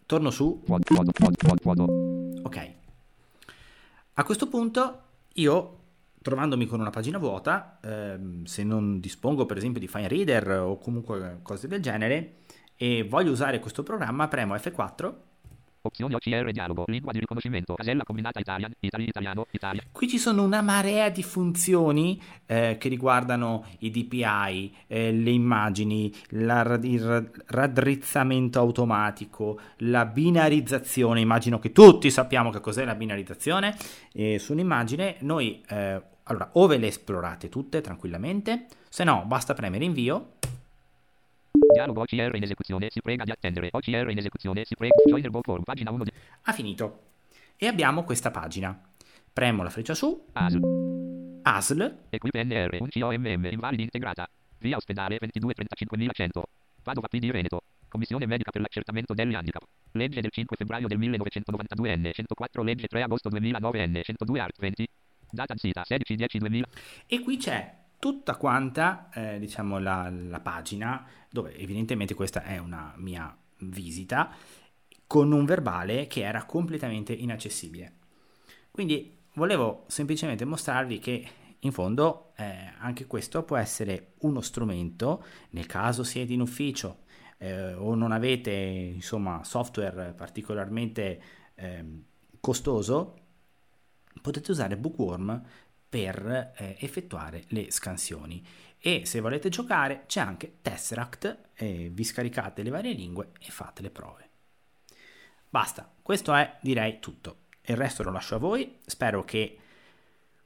torno 0.06 0.30
su. 0.30 0.62
Foto. 0.66 0.94
Foto. 0.94 1.12
Foto. 1.14 1.56
Foto. 1.62 1.84
ok. 2.44 2.72
A 4.14 4.24
questo 4.24 4.48
punto 4.48 5.02
io, 5.36 5.80
trovandomi 6.22 6.66
con 6.66 6.80
una 6.80 6.90
pagina 6.90 7.18
vuota, 7.18 7.80
ehm, 7.82 8.44
se 8.44 8.64
non 8.64 9.00
dispongo 9.00 9.46
per 9.46 9.58
esempio 9.58 9.80
di 9.80 9.88
Fine 9.88 10.08
Reader 10.08 10.50
o 10.60 10.78
comunque 10.78 11.40
cose 11.42 11.68
del 11.68 11.82
genere, 11.82 12.40
e 12.76 13.06
voglio 13.08 13.32
usare 13.32 13.60
questo 13.60 13.84
programma, 13.84 14.28
premo 14.28 14.56
F4 14.56 15.14
Opzione 15.84 16.16
OCR 16.16 16.52
dialogo. 16.52 16.84
Lingua 16.88 17.12
di 17.12 17.20
riconoscimento. 17.20 17.74
Casella 17.74 18.04
combinata 18.04 18.40
Italian. 18.40 18.72
Itali 18.80 19.08
italiano. 19.08 19.48
Italia. 19.50 19.82
Qui 19.92 20.08
ci 20.08 20.20
sono 20.20 20.44
una 20.44 20.62
marea 20.62 21.10
di 21.10 21.24
funzioni 21.24 22.22
eh, 22.46 22.78
che 22.80 22.88
riguardano 22.88 23.66
i 23.80 23.90
DPI, 23.90 24.76
eh, 24.88 25.12
le 25.12 25.32
immagini, 25.32 26.14
la 26.30 26.80
il 26.84 27.02
ra- 27.02 27.24
raddrizzamento 27.48 28.60
automatico, 28.60 29.60
la 29.78 30.06
binarizzazione. 30.06 31.20
Immagino 31.20 31.58
che 31.58 31.72
tutti 31.72 32.12
sappiamo 32.12 32.52
che 32.52 32.60
cos'è 32.60 32.86
la 32.86 32.96
binarizzazione. 32.96 33.76
E 34.14 34.38
su 34.38 34.52
un'immagine 34.52 35.18
noi, 35.22 35.64
eh, 35.68 36.00
allora, 36.24 36.50
o 36.54 36.68
ve 36.68 36.78
le 36.78 36.88
esplorate 36.88 37.50
tutte 37.50 37.82
tranquillamente, 37.82 38.68
se 38.88 39.04
no 39.04 39.24
basta 39.26 39.56
premere 39.56 39.84
invio 39.84 40.34
Dialogo 41.82 42.02
OCR 42.02 42.36
in 42.36 42.44
esecuzione. 42.44 42.90
Si 42.92 43.02
prega 43.02 43.24
di 43.24 43.32
attendere. 43.32 43.70
OCR 43.72 44.10
in 44.12 44.18
esecuzione. 44.18 44.64
Si 44.66 44.76
prega. 44.76 44.94
Joiner 45.08 45.32
Form. 45.42 45.64
Pagina 45.64 45.92
1 45.92 46.04
di 46.04 46.12
ha 46.44 46.54
finito. 46.54 47.00
E 47.58 47.68
abbiamo 47.68 48.04
questa 48.04 48.30
pagina. 48.30 48.80
Premo 49.34 49.64
la 49.64 49.70
freccia 49.70 49.96
su, 49.96 50.28
ASL. 50.34 51.40
ASL, 51.44 51.98
Equip 52.10 52.36
NR. 52.36 52.78
Un 52.80 52.88
COMM. 52.90 53.46
Invalidi 53.52 53.84
integrata. 53.84 54.30
Via 54.60 54.78
ospedale 54.78 55.18
22 55.20 55.54
35100. 55.54 56.44
Padova 56.84 57.08
PD 57.08 57.32
Veneto. 57.32 57.64
Commissione 57.88 58.26
medica 58.26 58.52
per 58.52 58.62
l'accertamento 58.62 59.14
degli 59.14 59.34
handicap. 59.34 59.64
Legge 59.92 60.22
del 60.22 60.32
5 60.32 60.56
febbraio 60.56 60.88
del 60.88 60.98
1992 61.00 61.98
N. 61.98 62.10
104 62.14 62.64
Legge 62.64 62.88
3 62.88 63.02
agosto 63.02 63.30
2009 63.30 63.88
N. 63.88 64.02
102 64.04 64.40
Art 64.40 64.60
20. 64.60 64.88
Data 65.32 65.54
sita 65.58 65.84
16 65.84 66.16
10 66.16 66.38
2000. 66.38 66.68
E 67.08 67.20
qui 67.22 67.38
c'è 67.38 67.80
tutta 68.02 68.36
quanta, 68.36 69.10
eh, 69.14 69.38
diciamo, 69.38 69.78
la, 69.78 70.10
la 70.10 70.40
pagina, 70.40 71.08
dove 71.30 71.56
evidentemente 71.56 72.16
questa 72.16 72.42
è 72.42 72.58
una 72.58 72.94
mia 72.98 73.38
visita, 73.60 74.34
con 75.06 75.32
un 75.32 75.46
verbale 75.46 76.08
che 76.08 76.22
era 76.24 76.46
completamente 76.46 77.14
inaccessibile. 77.14 77.98
Quindi 78.72 79.20
volevo 79.36 79.84
semplicemente 79.88 80.46
mostrarvi 80.46 80.98
che 80.98 81.28
in 81.60 81.72
fondo 81.72 82.34
eh, 82.38 82.74
anche 82.80 83.06
questo 83.06 83.44
può 83.44 83.56
essere 83.58 84.14
uno 84.22 84.42
strumento, 84.42 85.24
nel 85.52 85.68
caso 85.68 86.04
siete 86.04 86.34
in 86.34 86.42
ufficio 86.42 87.04
eh, 87.38 87.74
o 87.74 87.94
non 87.94 88.12
avete 88.12 88.52
insomma 88.52 89.44
software 89.44 90.14
particolarmente 90.14 91.22
ehm, 91.54 92.04
costoso, 92.40 93.16
potete 94.24 94.50
usare 94.50 94.76
Bookworm 94.76 95.44
per 95.92 96.54
eh, 96.56 96.78
effettuare 96.80 97.44
le 97.50 97.70
scansioni 97.70 98.42
e 98.80 99.06
se 99.06 99.20
volete 99.20 99.50
giocare 99.50 100.06
c'è 100.08 100.22
anche 100.22 100.60
Tesseract 100.62 101.50
e 101.54 101.90
vi 101.92 102.04
scaricate 102.06 102.64
le 102.64 102.70
varie 102.70 102.94
lingue 102.94 103.32
e 103.42 103.52
fate 103.52 103.82
le 103.82 103.90
prove. 103.90 104.30
Basta, 105.50 105.92
questo 106.02 106.34
è 106.34 106.58
direi 106.62 107.00
tutto. 107.00 107.48
Il 107.64 107.76
resto 107.76 108.04
lo 108.04 108.12
lascio 108.12 108.36
a 108.36 108.40
voi, 108.40 108.78
spero 108.86 109.26
che 109.26 109.58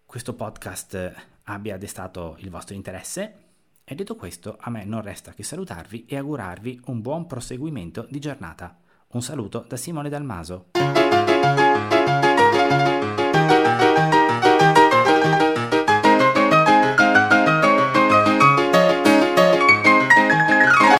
questo 0.04 0.34
podcast 0.34 1.14
abbia 1.44 1.78
destato 1.78 2.38
il 2.40 2.50
vostro 2.50 2.74
interesse 2.74 3.44
e 3.84 3.94
detto 3.94 4.16
questo 4.16 4.58
a 4.60 4.72
me 4.72 4.84
non 4.84 5.02
resta 5.02 5.32
che 5.32 5.44
salutarvi 5.44 6.06
e 6.06 6.18
augurarvi 6.18 6.82
un 6.86 7.02
buon 7.02 7.28
proseguimento 7.28 8.08
di 8.10 8.20
giornata. 8.20 8.80
Un 9.10 9.22
saluto 9.22 9.64
da 9.68 9.78
Simone 9.78 10.10
Dalmaso. 10.10 10.72